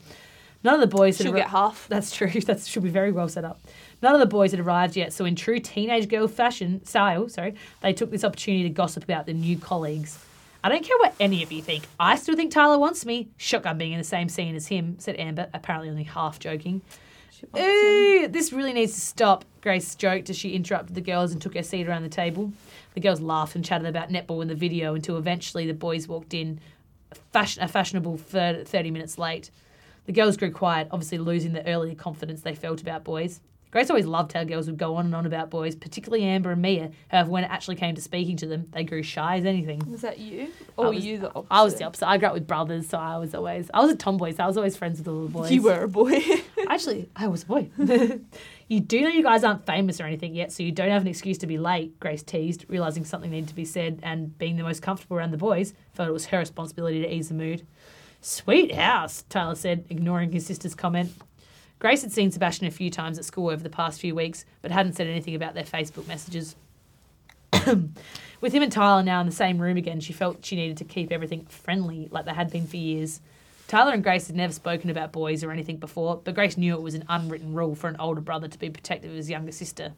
None 0.64 0.76
of 0.76 0.82
the 0.82 0.96
boys 0.96 1.18
arri- 1.18 1.36
get 1.38 1.50
half. 1.50 1.88
That's 1.90 2.16
true. 2.16 2.30
That 2.46 2.60
should 2.60 2.84
be 2.84 2.90
very 2.90 3.12
well 3.12 3.28
set 3.30 3.44
up. 3.44 3.60
None 4.04 4.14
of 4.14 4.20
the 4.20 4.28
boys 4.28 4.52
had 4.52 4.60
arrived 4.60 4.96
yet, 4.96 5.12
so 5.14 5.26
in 5.26 5.36
true 5.36 5.60
teenage 5.60 6.08
girl 6.08 6.28
fashion 6.28 6.86
style, 6.86 7.28
sorry, 7.30 7.56
they 7.82 7.94
took 7.94 8.12
this 8.12 8.24
opportunity 8.24 8.64
to 8.64 8.70
gossip 8.70 9.04
about 9.04 9.26
their 9.26 9.34
new 9.34 9.58
colleagues. 9.58 10.20
I 10.64 10.70
don't 10.70 10.84
care 10.84 10.98
what 11.00 11.16
any 11.20 11.42
of 11.42 11.52
you 11.52 11.62
think. 11.62 11.86
I 12.00 12.16
still 12.16 12.36
think 12.36 12.52
Tyler 12.52 12.78
wants 12.78 13.06
me. 13.06 13.30
Shotgun 13.38 13.78
being 13.78 13.94
in 13.94 13.98
the 13.98 14.04
same 14.04 14.30
scene 14.30 14.56
as 14.56 14.68
him, 14.68 14.98
said 15.00 15.16
Amber, 15.18 15.50
apparently 15.54 15.90
only 15.90 16.04
half 16.04 16.38
joking. 16.38 16.82
She 17.32 17.46
wants 17.52 17.60
him. 17.60 17.66
Ooh, 17.66 18.28
this 18.28 18.54
really 18.54 18.74
needs 18.74 18.94
to 18.94 19.02
stop, 19.02 19.44
Grace 19.62 19.96
joked 19.96 20.30
as 20.30 20.38
she 20.38 20.54
interrupted 20.54 20.94
the 20.94 21.02
girls 21.02 21.32
and 21.32 21.42
took 21.42 21.56
her 21.56 21.64
seat 21.64 21.88
around 21.88 22.04
the 22.04 22.10
table. 22.10 22.54
The 22.94 23.00
girls 23.00 23.22
laughed 23.22 23.56
and 23.56 23.66
chatted 23.66 23.88
about 23.88 24.10
netball 24.10 24.42
in 24.44 24.48
the 24.48 24.56
video 24.56 24.94
until 24.94 25.18
eventually 25.18 25.66
the 25.66 25.74
boys 25.74 26.08
walked 26.08 26.34
in, 26.34 26.60
a, 27.12 27.16
fashion, 27.16 27.64
a 27.64 27.68
fashionable 27.68 28.18
30 28.18 28.92
minutes 28.92 29.18
late. 29.18 29.50
The 30.06 30.12
girls 30.12 30.38
grew 30.38 30.52
quiet, 30.52 30.90
obviously 30.92 31.18
losing 31.18 31.54
the 31.54 31.68
earlier 31.68 31.96
confidence 31.96 32.42
they 32.42 32.56
felt 32.56 32.82
about 32.82 33.04
boys. 33.04 33.40
Grace 33.72 33.90
always 33.90 34.06
loved 34.06 34.34
how 34.34 34.44
girls 34.44 34.68
would 34.68 34.78
go 34.78 34.96
on 34.96 35.06
and 35.06 35.16
on 35.16 35.26
about 35.26 35.50
boys, 35.50 35.76
particularly 35.76 36.26
Amber 36.26 36.52
and 36.52 36.62
Mia. 36.62 36.92
However, 37.08 37.30
when 37.32 37.46
it 37.46 37.50
actually 37.50 37.78
came 37.78 37.96
to 37.96 38.02
speaking 38.02 38.36
to 38.38 38.46
them, 38.46 38.68
they 38.72 38.84
grew 38.84 39.02
shy 39.02 39.38
as 39.38 39.46
anything. 39.46 39.82
Was 39.90 40.02
that 40.02 40.20
you? 40.20 40.50
Or 40.76 40.90
was- 40.90 41.06
you 41.06 41.20
the 41.20 41.30
opposite? 41.30 41.48
I 41.50 41.64
was 41.64 41.76
the 41.76 41.84
opposite. 41.86 42.08
I 42.08 42.18
grew 42.18 42.28
up 42.28 42.34
with 42.34 42.48
brothers, 42.48 42.90
so 42.90 42.98
I 42.98 43.18
was 43.18 43.34
always 43.34 43.72
I 43.74 43.80
was 43.80 43.90
a 43.90 43.96
tomboy, 43.96 44.36
so 44.36 44.44
I 44.44 44.48
was 44.48 44.58
always 44.58 44.76
friends 44.76 44.98
with 44.98 45.06
the 45.06 45.12
little 45.12 45.30
boys. 45.30 45.52
You 45.52 45.62
were 45.62 45.84
a 45.84 45.88
boy. 45.88 46.22
Actually, 46.68 47.10
I 47.16 47.28
was 47.28 47.44
a 47.44 47.46
boy. 47.46 47.70
you 48.68 48.82
do 48.82 49.02
know 49.02 49.10
you 49.10 49.24
guys 49.24 49.46
aren't 49.46 49.66
famous 49.66 50.02
or 50.02 50.06
anything 50.06 50.36
yet, 50.36 50.52
so 50.52 50.64
you 50.64 50.74
don't 50.74 50.90
have 50.90 51.02
an 51.02 51.08
excuse 51.08 51.38
to 51.40 51.48
be 51.48 51.58
late, 51.58 51.98
Grace 52.00 52.24
teased, 52.24 52.66
realizing 52.68 53.06
something 53.06 53.32
needed 53.32 53.48
to 53.50 53.56
be 53.56 53.66
said 53.66 54.00
and 54.04 54.38
being 54.38 54.58
the 54.58 54.64
most 54.64 54.82
comfortable 54.82 55.16
around 55.16 55.32
the 55.32 55.38
boys, 55.38 55.74
felt 55.94 56.10
it 56.10 56.14
was 56.14 56.26
her 56.28 56.40
responsibility 56.40 57.02
to 57.02 57.14
ease 57.14 57.30
the 57.30 57.36
mood. 57.36 57.66
Sweet 58.24 58.76
house, 58.76 59.24
Tyler 59.30 59.56
said, 59.56 59.86
ignoring 59.90 60.32
his 60.32 60.46
sister's 60.46 60.76
comment. 60.76 61.12
Grace 61.82 62.04
had 62.04 62.12
seen 62.12 62.30
Sebastian 62.30 62.68
a 62.68 62.72
few 62.72 62.92
times 62.92 63.18
at 63.18 63.26
school 63.26 63.50
over 63.50 63.64
the 63.64 63.68
past 63.68 64.00
few 64.00 64.14
weeks, 64.14 64.46
but 64.62 64.70
hadn't 64.70 64.94
said 64.94 65.08
anything 65.08 65.34
about 65.34 65.56
their 65.56 65.64
Facebook 65.64 66.08
messages. 66.08 66.56
With 68.40 68.54
him 68.54 68.62
and 68.62 68.72
Tyler 68.72 69.02
now 69.02 69.20
in 69.20 69.26
the 69.26 69.32
same 69.32 69.60
room 69.60 69.78
again, 69.78 70.00
she 70.00 70.14
felt 70.14 70.46
she 70.46 70.56
needed 70.56 70.78
to 70.78 70.84
keep 70.84 71.12
everything 71.12 71.48
friendly 71.48 72.08
like 72.12 72.26
they 72.26 72.36
had 72.36 72.52
been 72.52 72.68
for 72.68 72.78
years. 72.78 73.20
Tyler 73.68 73.94
and 73.94 74.04
Grace 74.04 74.28
had 74.28 74.36
never 74.36 74.54
spoken 74.54 74.92
about 74.92 75.12
boys 75.12 75.44
or 75.44 75.50
anything 75.50 75.78
before, 75.78 76.22
but 76.24 76.36
Grace 76.36 76.56
knew 76.56 76.76
it 76.76 76.84
was 76.84 76.94
an 76.94 77.04
unwritten 77.10 77.56
rule 77.56 77.74
for 77.74 77.88
an 77.88 77.96
older 77.98 78.22
brother 78.22 78.48
to 78.48 78.60
be 78.60 78.70
protective 78.70 79.10
of 79.10 79.18
his 79.18 79.28
younger 79.28 79.52
sister. 79.52 79.94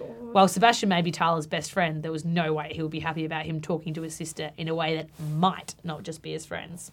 Oh, 0.00 0.06
While 0.32 0.48
Sebastian 0.48 0.88
may 0.88 1.02
be 1.02 1.12
Tyler's 1.12 1.46
best 1.46 1.70
friend, 1.70 2.02
there 2.02 2.12
was 2.12 2.24
no 2.24 2.54
way 2.54 2.72
he 2.72 2.80
would 2.80 2.90
be 2.90 3.00
happy 3.00 3.26
about 3.26 3.44
him 3.44 3.60
talking 3.60 3.92
to 3.92 4.00
his 4.00 4.14
sister 4.14 4.52
in 4.56 4.68
a 4.68 4.74
way 4.74 4.96
that 4.96 5.08
might 5.34 5.74
not 5.84 6.02
just 6.02 6.22
be 6.22 6.32
as 6.32 6.46
friends. 6.46 6.92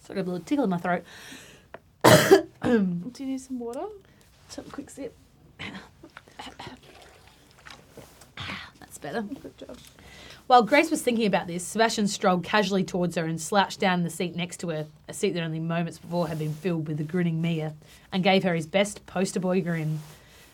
So 0.00 0.12
I 0.12 0.16
got 0.16 0.26
a 0.26 0.30
little 0.30 0.40
tickle 0.40 0.64
in 0.64 0.70
my 0.70 0.76
throat. 0.76 1.04
Do 2.62 3.24
you 3.24 3.26
need 3.26 3.40
some 3.40 3.58
water? 3.58 3.84
Some 4.48 4.64
quick 4.66 4.90
sip. 4.90 5.16
That's 8.80 8.98
better. 8.98 9.22
Good 9.22 9.58
job. 9.58 9.76
While 10.46 10.62
Grace 10.64 10.90
was 10.90 11.02
thinking 11.02 11.26
about 11.26 11.46
this, 11.46 11.64
Sebastian 11.64 12.08
strolled 12.08 12.44
casually 12.44 12.84
towards 12.84 13.16
her 13.16 13.24
and 13.24 13.40
slouched 13.40 13.80
down 13.80 14.00
in 14.00 14.04
the 14.04 14.10
seat 14.10 14.34
next 14.36 14.58
to 14.58 14.68
her, 14.70 14.86
a 15.08 15.14
seat 15.14 15.30
that 15.34 15.42
only 15.42 15.60
moments 15.60 15.98
before 15.98 16.28
had 16.28 16.38
been 16.38 16.52
filled 16.52 16.88
with 16.88 16.98
the 16.98 17.04
grinning 17.04 17.40
Mia, 17.40 17.74
and 18.12 18.22
gave 18.22 18.42
her 18.42 18.54
his 18.54 18.66
best 18.66 19.06
poster 19.06 19.40
boy 19.40 19.62
grin. 19.62 20.00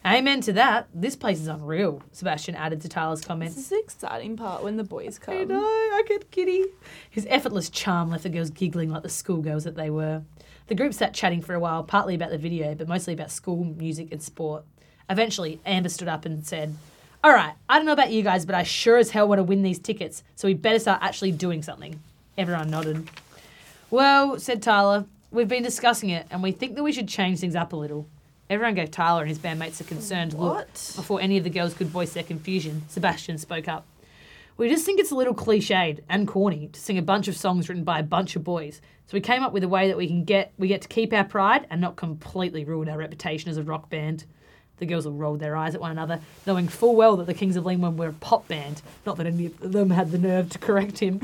Amen 0.07 0.41
to 0.43 0.53
that. 0.55 0.89
This 0.95 1.17
place 1.17 1.41
is 1.41 1.49
unreal, 1.49 2.03
Sebastian 2.13 2.55
added 2.55 2.81
to 2.83 2.89
Tyler's 2.89 3.21
comment. 3.21 3.55
This 3.55 3.65
is 3.65 3.71
the 3.71 3.81
exciting 3.81 4.37
part 4.37 4.63
when 4.63 4.77
the 4.77 4.85
boys 4.85 5.19
come. 5.19 5.37
I 5.37 5.45
know, 5.45 5.61
I 5.65 6.03
get 6.07 6.31
giddy. 6.31 6.67
His 7.11 7.27
effortless 7.29 7.69
charm 7.69 8.11
left 8.11 8.23
the 8.23 8.29
girls 8.29 8.51
giggling 8.51 8.91
like 8.91 9.03
the 9.03 9.09
schoolgirls 9.09 9.65
that 9.65 9.75
they 9.75 9.91
were. 9.91 10.23
The 10.69 10.75
group 10.75 10.95
sat 10.95 11.15
chatting 11.15 11.43
for 11.43 11.55
a 11.55 11.61
while, 11.61 11.83
partly 11.83 12.15
about 12.15 12.31
the 12.31 12.39
video, 12.39 12.75
but 12.75 12.89
mostly 12.89 13.13
about 13.13 13.31
school, 13.31 13.65
music, 13.65 14.13
and 14.13 14.23
sport. 14.23 14.65
Eventually, 15.11 15.61
Amber 15.67 15.89
stood 15.89 16.09
up 16.09 16.25
and 16.25 16.47
said, 16.47 16.77
All 17.25 17.33
right, 17.33 17.55
I 17.69 17.77
don't 17.77 17.87
know 17.87 17.93
about 17.93 18.13
you 18.13 18.23
guys, 18.23 18.47
but 18.47 18.55
I 18.55 18.63
sure 18.63 18.99
as 18.99 19.11
hell 19.11 19.27
want 19.27 19.41
to 19.41 19.43
win 19.43 19.63
these 19.63 19.79
tickets, 19.81 20.23
so 20.37 20.47
we 20.47 20.55
better 20.55 20.79
start 20.79 21.03
actually 21.03 21.33
doing 21.33 21.63
something. 21.63 21.99
Everyone 22.37 22.71
nodded. 22.71 23.11
Well, 23.91 24.39
said 24.39 24.63
Tyler, 24.63 25.07
we've 25.33 25.49
been 25.49 25.63
discussing 25.63 26.11
it, 26.11 26.27
and 26.31 26.43
we 26.43 26.53
think 26.53 26.77
that 26.77 26.83
we 26.83 26.93
should 26.93 27.09
change 27.09 27.41
things 27.41 27.57
up 27.57 27.73
a 27.73 27.77
little. 27.77 28.07
Everyone 28.51 28.75
gave 28.75 28.91
Tyler 28.91 29.21
and 29.21 29.29
his 29.29 29.39
bandmates 29.39 29.81
a 29.81 29.85
concerned 29.85 30.33
look. 30.33 30.67
Before 30.97 31.21
any 31.21 31.37
of 31.37 31.45
the 31.45 31.51
girls 31.51 31.75
could 31.75 31.89
voice 31.89 32.15
their 32.15 32.23
confusion, 32.23 32.83
Sebastian 32.89 33.37
spoke 33.37 33.69
up. 33.69 33.87
We 34.57 34.71
just 34.71 34.87
think 34.87 34.99
it's 34.99 35.11
a 35.11 35.15
little 35.15 35.35
cliched 35.35 36.01
and 36.09 36.27
corny 36.27 36.69
to 36.73 36.81
sing 36.81 36.97
a 36.97 37.03
bunch 37.03 37.29
of 37.29 37.37
songs 37.37 37.69
written 37.69 37.85
by 37.85 37.99
a 38.01 38.03
bunch 38.03 38.37
of 38.37 38.45
boys. 38.45 38.81
So 39.07 39.15
we 39.15 39.21
came 39.21 39.43
up 39.43 39.53
with 39.53 39.65
a 39.65 39.69
way 39.69 39.89
that 39.89 39.97
we 39.97 40.07
can 40.07 40.25
get 40.25 40.53
we 40.59 40.67
get 40.67 40.83
to 40.83 40.89
keep 40.89 41.13
our 41.13 41.25
pride 41.25 41.67
and 41.71 41.81
not 41.81 41.97
completely 41.97 42.65
ruin 42.65 42.89
our 42.89 42.99
reputation 42.99 43.51
as 43.51 43.59
a 43.59 43.63
rock 43.63 43.91
band. 43.91 44.25
The 44.79 44.87
girls 44.87 45.07
all 45.07 45.13
rolled 45.13 45.41
their 45.41 45.57
eyes 45.57 45.75
at 45.75 45.81
one 45.81 45.91
another, 45.91 46.21
knowing 46.47 46.69
full 46.69 46.97
well 46.97 47.17
that 47.17 47.27
the 47.27 47.35
Kings 47.35 47.57
of 47.57 47.65
Lingman 47.65 47.97
were 47.97 48.09
a 48.09 48.13
pop 48.15 48.49
band. 48.49 48.81
Not 49.05 49.17
that 49.19 49.27
any 49.27 49.47
of 49.47 49.73
them 49.73 49.91
had 49.91 50.11
the 50.11 50.19
nerve 50.19 50.51
to 50.51 50.59
correct 50.59 51.01
him. 51.01 51.21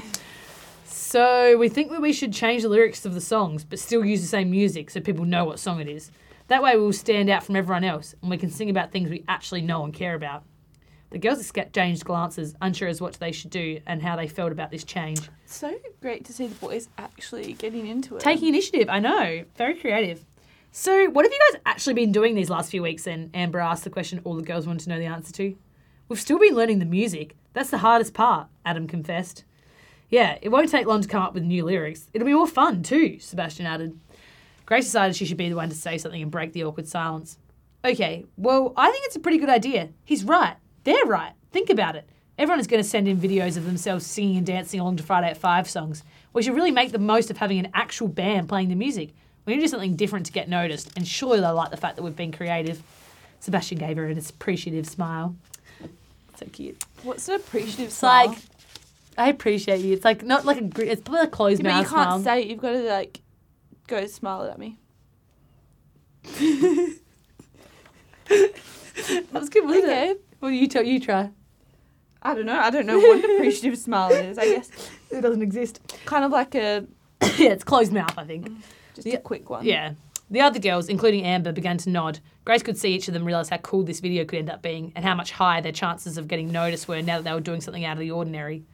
So 0.84 1.56
we 1.56 1.68
think 1.68 1.90
that 1.90 2.02
we 2.02 2.12
should 2.12 2.32
change 2.32 2.62
the 2.62 2.68
lyrics 2.68 3.04
of 3.06 3.14
the 3.14 3.20
songs, 3.20 3.64
but 3.64 3.78
still 3.78 4.04
use 4.04 4.20
the 4.20 4.26
same 4.26 4.50
music 4.50 4.90
so 4.90 5.00
people 5.00 5.24
know 5.24 5.44
what 5.44 5.58
song 5.58 5.80
it 5.80 5.88
is. 5.88 6.10
That 6.48 6.62
way 6.62 6.76
we'll 6.76 6.92
stand 6.92 7.30
out 7.30 7.44
from 7.44 7.56
everyone 7.56 7.84
else, 7.84 8.14
and 8.20 8.30
we 8.30 8.36
can 8.36 8.50
sing 8.50 8.70
about 8.70 8.92
things 8.92 9.10
we 9.10 9.24
actually 9.28 9.62
know 9.62 9.84
and 9.84 9.94
care 9.94 10.14
about. 10.14 10.44
The 11.10 11.18
girls 11.18 11.38
exchanged 11.40 12.04
glances, 12.04 12.54
unsure 12.60 12.88
as 12.88 13.00
what 13.00 13.14
they 13.14 13.30
should 13.30 13.50
do 13.50 13.80
and 13.86 14.02
how 14.02 14.16
they 14.16 14.26
felt 14.26 14.50
about 14.52 14.70
this 14.70 14.82
change. 14.82 15.20
So 15.46 15.72
great 16.00 16.24
to 16.24 16.32
see 16.32 16.48
the 16.48 16.54
boys 16.56 16.88
actually 16.98 17.52
getting 17.52 17.86
into 17.86 18.16
it. 18.16 18.20
Taking 18.20 18.48
initiative, 18.48 18.88
I 18.88 18.98
know. 18.98 19.44
Very 19.56 19.74
creative. 19.74 20.24
So, 20.72 21.08
what 21.10 21.24
have 21.24 21.32
you 21.32 21.38
guys 21.52 21.60
actually 21.66 21.94
been 21.94 22.10
doing 22.10 22.34
these 22.34 22.50
last 22.50 22.68
few 22.72 22.82
weeks 22.82 23.06
And 23.06 23.30
Amber 23.32 23.60
asked 23.60 23.84
the 23.84 23.90
question 23.90 24.20
all 24.24 24.34
the 24.34 24.42
girls 24.42 24.66
wanted 24.66 24.82
to 24.84 24.90
know 24.90 24.98
the 24.98 25.06
answer 25.06 25.32
to. 25.34 25.56
We've 26.08 26.20
still 26.20 26.40
been 26.40 26.56
learning 26.56 26.80
the 26.80 26.84
music. 26.84 27.36
That's 27.52 27.70
the 27.70 27.78
hardest 27.78 28.12
part, 28.12 28.48
Adam 28.66 28.88
confessed. 28.88 29.44
Yeah, 30.10 30.38
it 30.42 30.48
won't 30.48 30.68
take 30.68 30.86
long 30.86 31.00
to 31.00 31.08
come 31.08 31.22
up 31.22 31.32
with 31.32 31.44
new 31.44 31.64
lyrics. 31.64 32.08
It'll 32.12 32.26
be 32.26 32.34
more 32.34 32.48
fun 32.48 32.82
too, 32.82 33.20
Sebastian 33.20 33.66
added. 33.66 33.98
Grace 34.66 34.84
decided 34.84 35.14
she 35.16 35.24
should 35.26 35.36
be 35.36 35.48
the 35.48 35.56
one 35.56 35.68
to 35.68 35.74
say 35.74 35.98
something 35.98 36.22
and 36.22 36.30
break 36.30 36.52
the 36.52 36.64
awkward 36.64 36.88
silence. 36.88 37.38
Okay, 37.84 38.24
well, 38.36 38.72
I 38.76 38.90
think 38.90 39.04
it's 39.06 39.16
a 39.16 39.20
pretty 39.20 39.38
good 39.38 39.50
idea. 39.50 39.90
He's 40.04 40.24
right. 40.24 40.56
They're 40.84 41.04
right. 41.04 41.32
Think 41.52 41.68
about 41.70 41.96
it. 41.96 42.08
Everyone 42.38 42.58
is 42.60 42.66
going 42.66 42.82
to 42.82 42.88
send 42.88 43.06
in 43.06 43.18
videos 43.18 43.56
of 43.56 43.64
themselves 43.66 44.06
singing 44.06 44.38
and 44.38 44.46
dancing 44.46 44.80
along 44.80 44.96
to 44.96 45.02
Friday 45.02 45.28
at 45.28 45.36
5 45.36 45.68
songs. 45.68 46.02
We 46.32 46.42
should 46.42 46.54
really 46.54 46.70
make 46.70 46.92
the 46.92 46.98
most 46.98 47.30
of 47.30 47.36
having 47.36 47.58
an 47.58 47.68
actual 47.74 48.08
band 48.08 48.48
playing 48.48 48.70
the 48.70 48.74
music. 48.74 49.10
We 49.44 49.52
need 49.52 49.60
to 49.60 49.66
do 49.66 49.68
something 49.68 49.94
different 49.96 50.26
to 50.26 50.32
get 50.32 50.48
noticed, 50.48 50.90
and 50.96 51.06
surely 51.06 51.40
they'll 51.40 51.54
like 51.54 51.70
the 51.70 51.76
fact 51.76 51.96
that 51.96 52.02
we've 52.02 52.16
been 52.16 52.32
creative. 52.32 52.82
Sebastian 53.40 53.78
gave 53.78 53.98
her 53.98 54.06
an 54.06 54.18
appreciative 54.18 54.86
smile. 54.86 55.36
So 56.36 56.46
cute. 56.50 56.82
What's 57.02 57.28
an 57.28 57.34
appreciative 57.36 57.86
It's 57.86 57.96
smile? 57.96 58.28
like, 58.28 58.38
I 59.18 59.28
appreciate 59.28 59.80
you. 59.82 59.92
It's 59.92 60.04
like 60.04 60.22
not 60.24 60.44
like 60.46 60.56
a, 60.60 60.64
it's 60.90 61.02
probably 61.02 61.20
a 61.20 61.26
closed 61.28 61.62
Yeah, 61.62 61.70
but 61.70 61.76
you 61.82 61.88
can't 61.88 61.90
smile. 61.90 62.20
say 62.20 62.40
it. 62.42 62.48
You've 62.48 62.60
got 62.60 62.70
to 62.72 62.82
like 62.82 63.20
go 63.86 64.06
smile 64.06 64.44
at 64.44 64.58
me. 64.58 64.78
that 68.28 69.32
was 69.32 69.48
good, 69.48 69.64
wasn't 69.64 69.84
Okay. 69.84 70.08
it? 70.10 70.24
Well, 70.40 70.50
you 70.50 70.66
tell 70.68 70.82
you 70.82 71.00
try. 71.00 71.30
I 72.22 72.34
don't 72.34 72.46
know. 72.46 72.58
I 72.58 72.70
don't 72.70 72.86
know 72.86 72.98
what 72.98 73.22
an 73.24 73.30
appreciative 73.36 73.78
smile 73.78 74.10
is. 74.12 74.38
I 74.38 74.46
guess 74.46 74.70
It 75.10 75.20
doesn't 75.20 75.42
exist. 75.42 75.80
kind 76.06 76.24
of 76.24 76.30
like 76.32 76.54
a 76.54 76.86
yeah, 77.38 77.50
it's 77.50 77.64
closed 77.64 77.92
mouth, 77.92 78.16
I 78.16 78.24
think. 78.24 78.48
Mm, 78.48 78.56
just 78.94 79.06
Yeah. 79.06 79.14
a 79.14 79.20
quick 79.20 79.50
one. 79.50 79.64
Yeah. 79.64 79.92
The 80.30 80.40
other 80.40 80.58
girls, 80.58 80.88
including 80.88 81.24
Amber, 81.24 81.52
began 81.52 81.76
to 81.78 81.90
nod. 81.90 82.20
Grace 82.46 82.62
could 82.62 82.78
see 82.78 82.94
each 82.94 83.08
of 83.08 83.14
them 83.14 83.24
realise 83.24 83.50
how 83.50 83.58
cool 83.58 83.82
this 83.84 84.00
video 84.00 84.24
could 84.24 84.38
end 84.38 84.48
up 84.50 84.62
being 84.62 84.90
and 84.96 85.04
how 85.04 85.14
much 85.14 85.32
higher 85.32 85.60
their 85.60 85.70
chances 85.72 86.16
of 86.16 86.28
getting 86.28 86.50
noticed 86.50 86.88
were 86.88 87.02
now 87.02 87.18
that 87.18 87.24
they 87.24 87.32
were 87.32 87.40
doing 87.40 87.60
something 87.60 87.84
out 87.84 87.92
of 87.92 87.98
the 88.00 88.10
ordinary. 88.10 88.64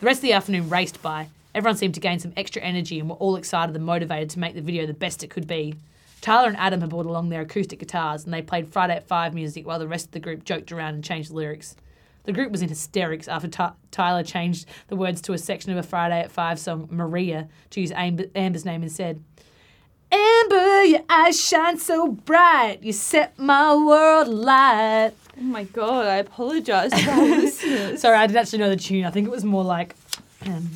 The 0.00 0.06
rest 0.06 0.18
of 0.18 0.22
the 0.22 0.34
afternoon 0.34 0.68
raced 0.68 1.00
by. 1.02 1.28
Everyone 1.58 1.76
seemed 1.76 1.94
to 1.94 2.00
gain 2.00 2.20
some 2.20 2.32
extra 2.36 2.62
energy 2.62 3.00
and 3.00 3.10
were 3.10 3.16
all 3.16 3.34
excited 3.34 3.74
and 3.74 3.84
motivated 3.84 4.30
to 4.30 4.38
make 4.38 4.54
the 4.54 4.60
video 4.62 4.86
the 4.86 4.94
best 4.94 5.24
it 5.24 5.30
could 5.30 5.48
be. 5.48 5.74
Tyler 6.20 6.46
and 6.46 6.56
Adam 6.56 6.80
had 6.80 6.90
brought 6.90 7.04
along 7.04 7.30
their 7.30 7.40
acoustic 7.40 7.80
guitars 7.80 8.22
and 8.24 8.32
they 8.32 8.40
played 8.42 8.68
Friday 8.68 8.94
at 8.94 9.08
5 9.08 9.34
music 9.34 9.66
while 9.66 9.80
the 9.80 9.88
rest 9.88 10.06
of 10.06 10.12
the 10.12 10.20
group 10.20 10.44
joked 10.44 10.70
around 10.70 10.94
and 10.94 11.02
changed 11.02 11.30
the 11.30 11.34
lyrics. 11.34 11.74
The 12.26 12.32
group 12.32 12.52
was 12.52 12.62
in 12.62 12.68
hysterics 12.68 13.26
after 13.26 13.48
Ty- 13.48 13.72
Tyler 13.90 14.22
changed 14.22 14.66
the 14.86 14.94
words 14.94 15.20
to 15.22 15.32
a 15.32 15.38
section 15.38 15.72
of 15.72 15.78
a 15.78 15.82
Friday 15.82 16.20
at 16.20 16.30
5 16.30 16.60
song, 16.60 16.86
Maria, 16.92 17.48
to 17.70 17.80
use 17.80 17.90
Amber- 17.90 18.26
Amber's 18.36 18.64
name 18.64 18.84
instead. 18.84 19.20
Amber, 20.12 20.84
your 20.84 21.02
eyes 21.10 21.44
shine 21.44 21.76
so 21.78 22.06
bright. 22.12 22.78
You 22.82 22.92
set 22.92 23.36
my 23.36 23.74
world 23.74 24.28
alight. 24.28 25.12
Oh 25.36 25.40
my 25.42 25.64
god! 25.64 26.06
I 26.06 26.16
apologise 26.18 26.92
to 26.92 27.10
our 27.10 27.20
listeners. 27.24 28.00
Sorry, 28.00 28.16
I 28.16 28.28
didn't 28.28 28.38
actually 28.38 28.60
know 28.60 28.70
the 28.70 28.76
tune. 28.76 29.04
I 29.04 29.10
think 29.10 29.26
it 29.26 29.30
was 29.32 29.44
more 29.44 29.64
like. 29.64 29.96
Um, 30.46 30.70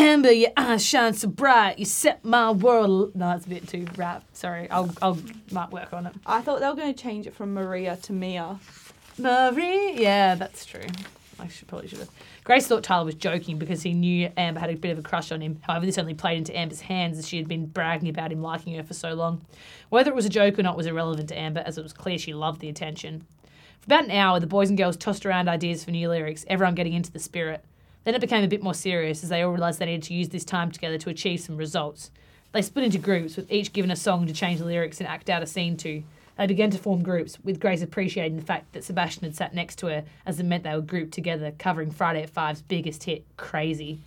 Amber, 0.00 0.32
your 0.32 0.50
eyes 0.56 0.84
shine 0.84 1.12
so 1.12 1.28
bright. 1.28 1.78
You 1.78 1.84
set 1.84 2.24
my 2.24 2.50
world. 2.50 3.14
No, 3.14 3.28
that's 3.28 3.44
a 3.44 3.48
bit 3.50 3.68
too 3.68 3.86
rap. 3.96 4.24
Sorry, 4.32 4.68
I'll 4.70 4.90
I'll 5.02 5.18
might 5.50 5.70
work 5.70 5.92
on 5.92 6.06
it. 6.06 6.14
I 6.24 6.40
thought 6.40 6.60
they 6.60 6.68
were 6.68 6.74
going 6.74 6.94
to 6.94 7.02
change 7.02 7.26
it 7.26 7.34
from 7.34 7.52
Maria 7.52 7.96
to 8.04 8.12
Mia. 8.14 8.58
Marie, 9.18 10.00
yeah, 10.00 10.36
that's 10.36 10.64
true. 10.64 10.86
I 11.38 11.48
should 11.48 11.68
probably 11.68 11.88
should 11.88 11.98
have. 11.98 12.08
Grace 12.44 12.66
thought 12.66 12.82
Tyler 12.82 13.04
was 13.04 13.14
joking 13.14 13.58
because 13.58 13.82
he 13.82 13.92
knew 13.92 14.30
Amber 14.38 14.60
had 14.60 14.70
a 14.70 14.74
bit 14.74 14.90
of 14.90 14.98
a 14.98 15.02
crush 15.02 15.30
on 15.32 15.42
him. 15.42 15.58
However, 15.62 15.84
this 15.84 15.98
only 15.98 16.14
played 16.14 16.38
into 16.38 16.56
Amber's 16.56 16.80
hands 16.80 17.18
as 17.18 17.28
she 17.28 17.36
had 17.36 17.46
been 17.46 17.66
bragging 17.66 18.08
about 18.08 18.32
him 18.32 18.40
liking 18.40 18.74
her 18.76 18.82
for 18.82 18.94
so 18.94 19.12
long. 19.12 19.44
Whether 19.90 20.10
it 20.10 20.16
was 20.16 20.26
a 20.26 20.30
joke 20.30 20.58
or 20.58 20.62
not 20.62 20.78
was 20.78 20.86
irrelevant 20.86 21.28
to 21.28 21.38
Amber, 21.38 21.62
as 21.66 21.76
it 21.76 21.82
was 21.82 21.92
clear 21.92 22.16
she 22.16 22.32
loved 22.32 22.60
the 22.60 22.70
attention. 22.70 23.26
For 23.80 23.86
about 23.86 24.04
an 24.04 24.10
hour, 24.12 24.40
the 24.40 24.46
boys 24.46 24.70
and 24.70 24.78
girls 24.78 24.96
tossed 24.96 25.26
around 25.26 25.48
ideas 25.48 25.84
for 25.84 25.90
new 25.90 26.08
lyrics, 26.08 26.46
everyone 26.48 26.74
getting 26.74 26.94
into 26.94 27.12
the 27.12 27.18
spirit. 27.18 27.64
Then 28.04 28.14
it 28.14 28.20
became 28.20 28.44
a 28.44 28.48
bit 28.48 28.62
more 28.62 28.74
serious 28.74 29.22
as 29.22 29.28
they 29.28 29.42
all 29.42 29.52
realised 29.52 29.78
they 29.78 29.86
needed 29.86 30.04
to 30.04 30.14
use 30.14 30.30
this 30.30 30.44
time 30.44 30.70
together 30.70 30.98
to 30.98 31.10
achieve 31.10 31.40
some 31.40 31.56
results. 31.56 32.10
They 32.52 32.62
split 32.62 32.86
into 32.86 32.98
groups, 32.98 33.36
with 33.36 33.50
each 33.52 33.72
given 33.72 33.90
a 33.90 33.96
song 33.96 34.26
to 34.26 34.32
change 34.32 34.58
the 34.58 34.64
lyrics 34.64 34.98
and 34.98 35.08
act 35.08 35.30
out 35.30 35.42
a 35.42 35.46
scene 35.46 35.76
to. 35.78 36.02
They 36.36 36.46
began 36.46 36.70
to 36.70 36.78
form 36.78 37.02
groups, 37.02 37.38
with 37.44 37.60
Grace 37.60 37.82
appreciating 37.82 38.38
the 38.38 38.44
fact 38.44 38.72
that 38.72 38.82
Sebastian 38.82 39.24
had 39.24 39.36
sat 39.36 39.54
next 39.54 39.76
to 39.80 39.86
her, 39.88 40.04
as 40.24 40.40
it 40.40 40.44
meant 40.44 40.64
they 40.64 40.74
were 40.74 40.80
grouped 40.80 41.12
together, 41.12 41.52
covering 41.58 41.90
Friday 41.90 42.22
at 42.22 42.30
Five's 42.30 42.62
biggest 42.62 43.04
hit, 43.04 43.24
Crazy. 43.36 44.00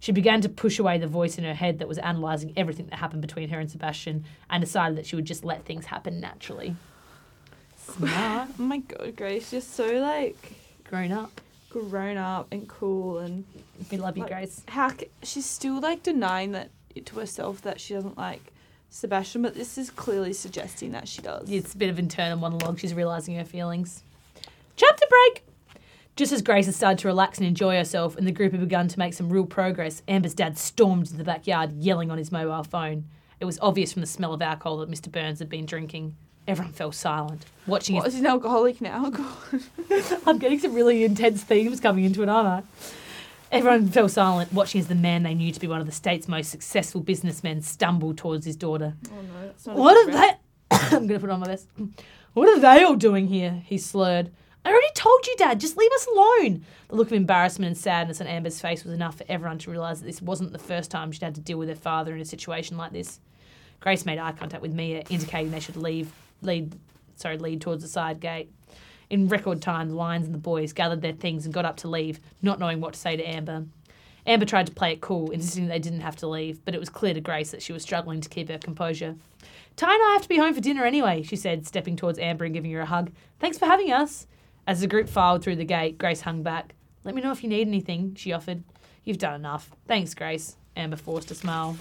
She 0.00 0.12
began 0.12 0.40
to 0.42 0.48
push 0.48 0.78
away 0.78 0.98
the 0.98 1.06
voice 1.06 1.38
in 1.38 1.44
her 1.44 1.54
head 1.54 1.78
that 1.78 1.88
was 1.88 1.98
analysing 1.98 2.52
everything 2.56 2.86
that 2.86 2.96
happened 2.96 3.22
between 3.22 3.48
her 3.50 3.60
and 3.60 3.70
Sebastian, 3.70 4.24
and 4.50 4.60
decided 4.60 4.98
that 4.98 5.06
she 5.06 5.16
would 5.16 5.24
just 5.24 5.44
let 5.44 5.64
things 5.64 5.86
happen 5.86 6.20
naturally. 6.20 6.76
Smart. 7.78 8.48
Oh 8.58 8.62
my 8.62 8.78
god, 8.78 9.16
Grace, 9.16 9.52
you're 9.52 9.62
so 9.62 9.86
like 9.86 10.52
Grown 10.84 11.12
up. 11.12 11.40
Grown 11.70 12.16
up 12.16 12.48
and 12.52 12.68
cool 12.68 13.18
and 13.18 13.44
We 13.90 13.98
love 13.98 14.16
you, 14.16 14.22
Like- 14.22 14.32
Grace. 14.32 14.62
how 14.68 14.90
c- 14.90 15.08
she's 15.22 15.44
still 15.46 15.80
like 15.80 16.02
denying 16.02 16.52
that 16.52 16.70
to 17.04 17.16
herself 17.18 17.60
that 17.62 17.80
she 17.80 17.94
doesn't 17.94 18.16
like 18.16 18.52
Sebastian, 18.88 19.42
but 19.42 19.54
this 19.54 19.76
is 19.76 19.90
clearly 19.90 20.32
suggesting 20.32 20.92
that 20.92 21.06
she 21.08 21.20
does. 21.20 21.50
It's 21.50 21.74
a 21.74 21.76
bit 21.76 21.90
of 21.90 21.98
internal 21.98 22.38
monologue. 22.38 22.78
She's 22.78 22.94
realising 22.94 23.34
her 23.36 23.44
feelings. 23.44 24.02
Chapter 24.76 25.04
break! 25.08 25.44
Just 26.14 26.32
as 26.32 26.40
Grace 26.40 26.64
has 26.64 26.76
started 26.76 26.98
to 27.00 27.08
relax 27.08 27.36
and 27.38 27.46
enjoy 27.46 27.76
herself 27.76 28.16
and 28.16 28.26
the 28.26 28.32
group 28.32 28.52
had 28.52 28.60
begun 28.62 28.88
to 28.88 28.98
make 28.98 29.12
some 29.12 29.28
real 29.28 29.44
progress, 29.44 30.02
Amber's 30.08 30.32
dad 30.34 30.56
stormed 30.56 31.06
into 31.08 31.18
the 31.18 31.24
backyard 31.24 31.72
yelling 31.74 32.10
on 32.10 32.16
his 32.16 32.32
mobile 32.32 32.62
phone. 32.62 33.04
It 33.38 33.44
was 33.44 33.58
obvious 33.60 33.92
from 33.92 34.00
the 34.00 34.06
smell 34.06 34.32
of 34.32 34.40
alcohol 34.40 34.78
that 34.78 34.90
Mr. 34.90 35.12
Burns 35.12 35.40
had 35.40 35.50
been 35.50 35.66
drinking. 35.66 36.16
Everyone 36.48 36.72
fell 36.72 36.92
silent, 36.92 37.44
watching 37.66 37.96
What, 37.96 38.04
his 38.04 38.14
is 38.14 38.20
he 38.20 38.26
an 38.26 38.30
alcoholic 38.32 38.80
now? 38.80 39.10
God. 39.10 39.26
I'm 40.26 40.38
getting 40.38 40.58
some 40.60 40.74
really 40.74 41.04
intense 41.04 41.42
themes 41.42 41.80
coming 41.80 42.04
into 42.04 42.22
it, 42.22 42.28
aren't 42.28 42.46
I? 42.48 42.62
Everyone 43.50 43.88
fell 43.88 44.08
silent, 44.08 44.52
watching 44.52 44.80
as 44.80 44.88
the 44.88 44.94
man 44.94 45.22
they 45.22 45.34
knew 45.34 45.50
to 45.52 45.60
be 45.60 45.66
one 45.66 45.80
of 45.80 45.86
the 45.86 45.92
state's 45.92 46.28
most 46.28 46.50
successful 46.50 47.00
businessmen 47.00 47.62
stumbled 47.62 48.18
towards 48.18 48.44
his 48.46 48.56
daughter. 48.56 48.94
Oh 49.10 49.14
no, 49.22 49.46
that's 49.46 49.66
not. 49.66 49.76
a 49.76 49.80
What 49.80 49.94
good 50.06 50.14
are 50.14 50.18
rep. 50.18 50.40
they? 50.70 50.76
I'm 50.96 51.06
gonna 51.06 51.20
put 51.20 51.30
on 51.30 51.40
my 51.40 51.46
vest. 51.46 51.68
What 52.34 52.48
are 52.48 52.60
they 52.60 52.82
all 52.84 52.96
doing 52.96 53.28
here? 53.28 53.62
He 53.64 53.78
slurred. 53.78 54.30
I 54.64 54.70
already 54.70 54.90
told 54.94 55.24
you, 55.26 55.36
Dad. 55.36 55.60
Just 55.60 55.76
leave 55.76 55.92
us 55.92 56.06
alone. 56.08 56.64
The 56.88 56.96
look 56.96 57.06
of 57.06 57.12
embarrassment 57.12 57.68
and 57.68 57.78
sadness 57.78 58.20
on 58.20 58.26
Amber's 58.26 58.60
face 58.60 58.82
was 58.84 58.92
enough 58.92 59.16
for 59.18 59.24
everyone 59.28 59.58
to 59.58 59.70
realise 59.70 60.00
that 60.00 60.06
this 60.06 60.20
wasn't 60.20 60.52
the 60.52 60.58
first 60.58 60.90
time 60.90 61.12
she'd 61.12 61.22
had 61.22 61.36
to 61.36 61.40
deal 61.40 61.56
with 61.58 61.68
her 61.68 61.76
father 61.76 62.14
in 62.14 62.20
a 62.20 62.24
situation 62.24 62.76
like 62.76 62.92
this. 62.92 63.20
Grace 63.78 64.04
made 64.04 64.18
eye 64.18 64.32
contact 64.32 64.62
with 64.62 64.72
Mia, 64.72 65.04
indicating 65.08 65.52
they 65.52 65.60
should 65.60 65.76
leave, 65.76 66.10
lead, 66.42 66.74
sorry, 67.16 67.38
lead 67.38 67.60
towards 67.60 67.82
the 67.82 67.88
side 67.88 68.20
gate. 68.20 68.50
In 69.08 69.28
record 69.28 69.62
time, 69.62 69.90
the 69.90 69.94
lions 69.94 70.26
and 70.26 70.34
the 70.34 70.38
boys 70.38 70.72
gathered 70.72 71.00
their 71.00 71.12
things 71.12 71.44
and 71.44 71.54
got 71.54 71.64
up 71.64 71.76
to 71.78 71.88
leave, 71.88 72.20
not 72.42 72.58
knowing 72.58 72.80
what 72.80 72.94
to 72.94 72.98
say 72.98 73.16
to 73.16 73.22
Amber. 73.22 73.66
Amber 74.26 74.44
tried 74.44 74.66
to 74.66 74.72
play 74.72 74.92
it 74.92 75.00
cool, 75.00 75.30
insisting 75.30 75.68
they 75.68 75.78
didn't 75.78 76.00
have 76.00 76.16
to 76.16 76.26
leave, 76.26 76.64
but 76.64 76.74
it 76.74 76.80
was 76.80 76.88
clear 76.88 77.14
to 77.14 77.20
Grace 77.20 77.52
that 77.52 77.62
she 77.62 77.72
was 77.72 77.82
struggling 77.82 78.20
to 78.20 78.28
keep 78.28 78.48
her 78.48 78.58
composure. 78.58 79.14
Ty 79.76 79.94
and 79.94 80.02
I 80.02 80.12
have 80.14 80.22
to 80.22 80.28
be 80.28 80.38
home 80.38 80.54
for 80.54 80.60
dinner 80.60 80.84
anyway, 80.84 81.22
she 81.22 81.36
said, 81.36 81.66
stepping 81.66 81.94
towards 81.94 82.18
Amber 82.18 82.44
and 82.44 82.54
giving 82.54 82.72
her 82.72 82.80
a 82.80 82.86
hug. 82.86 83.12
Thanks 83.38 83.58
for 83.58 83.66
having 83.66 83.92
us. 83.92 84.26
As 84.66 84.80
the 84.80 84.88
group 84.88 85.08
filed 85.08 85.44
through 85.44 85.56
the 85.56 85.64
gate, 85.64 85.98
Grace 85.98 86.22
hung 86.22 86.42
back. 86.42 86.74
Let 87.04 87.14
me 87.14 87.22
know 87.22 87.30
if 87.30 87.44
you 87.44 87.48
need 87.48 87.68
anything, 87.68 88.16
she 88.16 88.32
offered. 88.32 88.64
You've 89.04 89.18
done 89.18 89.34
enough. 89.34 89.70
Thanks, 89.86 90.14
Grace. 90.14 90.56
Amber 90.76 90.96
forced 90.96 91.30
a 91.30 91.36
smile. 91.36 91.76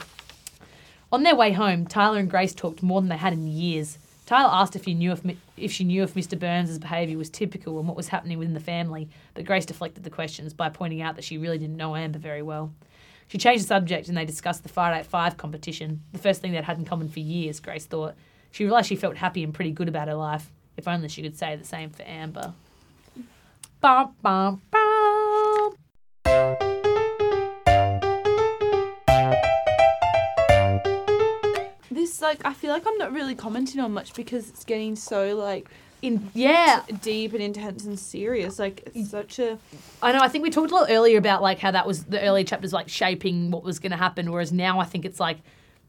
On 1.12 1.24
their 1.24 1.36
way 1.36 1.52
home, 1.52 1.88
Tyler 1.88 2.20
and 2.20 2.30
Grace 2.30 2.54
talked 2.54 2.84
more 2.84 3.02
than 3.02 3.10
they 3.10 3.18
had 3.18 3.34
in 3.34 3.48
years. 3.48 3.98
Tyler 4.26 4.50
asked 4.52 4.76
if 4.76 4.88
knew 4.88 5.12
if 5.12 5.22
if 5.56 5.72
she 5.72 5.84
knew 5.84 6.04
if 6.04 6.16
Mr. 6.16 6.38
Burns' 6.38 6.80
behaviour 6.80 7.18
was 7.18 7.30
typical 7.30 7.78
and 7.78 7.88
what 7.88 7.98
was 7.98 8.08
happening 8.08 8.40
within 8.40 8.54
the 8.54 8.60
family, 8.60 9.08
but 9.34 9.46
Grace 9.46 9.66
deflected 9.66 10.04
the 10.04 10.10
questions 10.10 10.54
by 10.54 10.70
pointing 10.70 11.02
out 11.02 11.16
that 11.16 11.24
she 11.24 11.38
really 11.38 11.58
didn't 11.58 11.78
know 11.78 11.96
Amber 11.96 12.20
very 12.20 12.42
well. 12.42 12.74
She 13.28 13.38
changed 13.38 13.64
the 13.64 13.68
subject 13.68 14.08
and 14.08 14.18
they 14.18 14.26
discussed 14.26 14.64
the 14.64 14.70
Friday 14.70 15.00
at 15.00 15.06
Five 15.06 15.38
competition, 15.38 16.02
the 16.12 16.20
first 16.20 16.42
thing 16.42 16.52
they'd 16.52 16.64
had 16.64 16.78
in 16.78 16.86
common 16.86 17.10
for 17.10 17.20
years, 17.20 17.60
Grace 17.60 17.86
thought. 17.86 18.16
She 18.52 18.64
realised 18.64 18.88
she 18.88 18.96
felt 18.96 19.18
happy 19.18 19.44
and 19.44 19.54
pretty 19.54 19.72
good 19.72 19.88
about 19.88 20.08
her 20.08 20.16
life. 20.16 20.52
If 20.78 20.88
only 20.88 21.08
she 21.08 21.22
could 21.22 21.38
say 21.38 21.56
the 21.56 21.66
same 21.66 21.90
for 21.90 22.04
Amber. 22.04 22.54
Bum, 23.82 24.16
bum, 24.22 24.62
bum. 24.72 24.85
Like 32.36 32.46
I 32.46 32.54
feel 32.54 32.72
like 32.72 32.86
I'm 32.88 32.98
not 32.98 33.12
really 33.14 33.36
commenting 33.36 33.80
on 33.80 33.94
much 33.94 34.14
because 34.14 34.50
it's 34.50 34.64
getting 34.64 34.96
so 34.96 35.36
like 35.36 35.70
In, 36.02 36.30
yeah, 36.34 36.84
deep 37.02 37.34
and 37.34 37.42
intense 37.42 37.86
and 37.86 37.98
serious. 37.98 38.60
Like 38.60 38.88
it's 38.94 39.10
such 39.10 39.40
a 39.40 39.58
I 40.02 40.12
know. 40.12 40.20
I 40.20 40.28
think 40.28 40.44
we 40.44 40.50
talked 40.52 40.72
a 40.72 40.76
lot 40.76 40.88
earlier 40.90 41.18
about 41.18 41.42
like 41.42 41.60
how 41.60 41.72
that 41.72 41.88
was 41.88 42.04
the 42.06 42.22
early 42.22 42.44
chapters 42.44 42.74
like 42.74 42.90
shaping 42.90 43.50
what 43.52 43.64
was 43.64 43.80
going 43.80 43.92
to 43.92 43.98
happen, 43.98 44.32
whereas 44.32 44.52
now 44.52 44.80
I 44.80 44.86
think 44.86 45.06
it's 45.06 45.20
like 45.20 45.38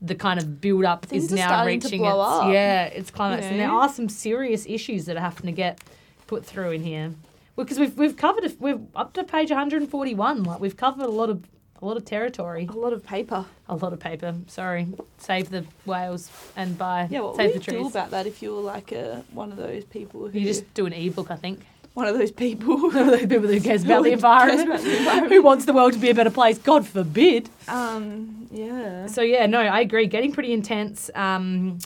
the 0.01 0.15
kind 0.15 0.39
of 0.41 0.61
build 0.61 0.85
up 0.85 1.07
Things 1.07 1.25
is 1.25 1.33
now 1.33 1.65
reaching 1.67 2.01
blow 2.01 2.21
its 2.21 2.31
up, 2.31 2.53
yeah 2.53 2.85
its 2.85 3.11
climax, 3.11 3.45
you 3.45 3.51
and 3.53 3.61
there 3.61 3.71
are 3.71 3.89
some 3.89 4.09
serious 4.09 4.65
issues 4.67 5.07
that 5.07 5.17
are 5.17 5.21
having 5.21 5.47
to 5.47 5.53
get 5.53 5.81
put 6.27 6.45
through 6.45 6.71
in 6.73 6.83
here. 6.83 7.15
Because 7.57 7.79
we've 7.79 7.97
we've 7.97 8.17
covered 8.17 8.45
a, 8.45 8.53
we're 8.59 8.81
up 8.95 9.15
to 9.15 9.25
page 9.25 9.51
141. 9.51 10.45
Like 10.45 10.61
we've 10.61 10.77
covered 10.77 11.07
a 11.07 11.11
lot 11.11 11.31
of 11.31 11.45
a 11.81 11.85
lot 11.87 11.97
of 11.97 12.05
territory, 12.05 12.67
a 12.71 12.73
lot 12.73 12.93
of 12.93 13.05
paper. 13.05 13.45
a 13.69 13.77
lot 13.77 13.93
of 13.93 14.01
paper. 14.01 14.35
Sorry, 14.47 14.87
save 15.19 15.51
the 15.51 15.65
whales 15.85 16.31
and 16.57 16.77
buy 16.79 17.09
Yeah, 17.11 17.21
what 17.21 17.37
save 17.37 17.53
would 17.55 17.63
the 17.63 17.73
you 17.73 17.79
trees. 17.79 17.93
do 17.93 17.99
about 17.99 18.11
that 18.11 18.27
if 18.27 18.43
you 18.43 18.55
were 18.55 18.63
like 18.63 18.93
a 18.93 19.23
one 19.33 19.51
of 19.53 19.59
those 19.59 19.85
people 19.85 20.29
who 20.29 20.39
you 20.39 20.47
just 20.47 20.73
do 20.75 20.87
an 20.87 20.93
ebook, 20.93 21.31
I 21.31 21.37
think. 21.37 21.61
one 21.95 22.07
of 22.07 22.17
those 22.19 22.31
people 22.31 22.91
the 22.91 23.27
people 23.29 23.49
who 23.49 23.61
cares 23.61 23.83
about 23.85 24.03
the 24.05 24.11
Who 24.11 24.17
cares 24.17 24.61
environment, 24.61 24.69
about 24.69 24.81
the 24.83 24.97
environment. 24.99 25.33
who 25.33 25.43
wants 25.43 25.65
the 25.65 25.73
world 25.73 25.93
to 25.95 25.99
be 25.99 26.11
a 26.11 26.15
better 26.15 26.31
place. 26.31 26.59
God 26.59 26.87
forbid. 26.87 27.49
um 27.69 28.49
yeah. 28.51 29.07
So 29.07 29.23
yeah, 29.23 29.47
no, 29.47 29.61
I 29.61 29.81
agree. 29.81 30.07
Getting 30.07 30.33
pretty 30.33 30.53
intense 30.53 31.11
um, 31.15 31.79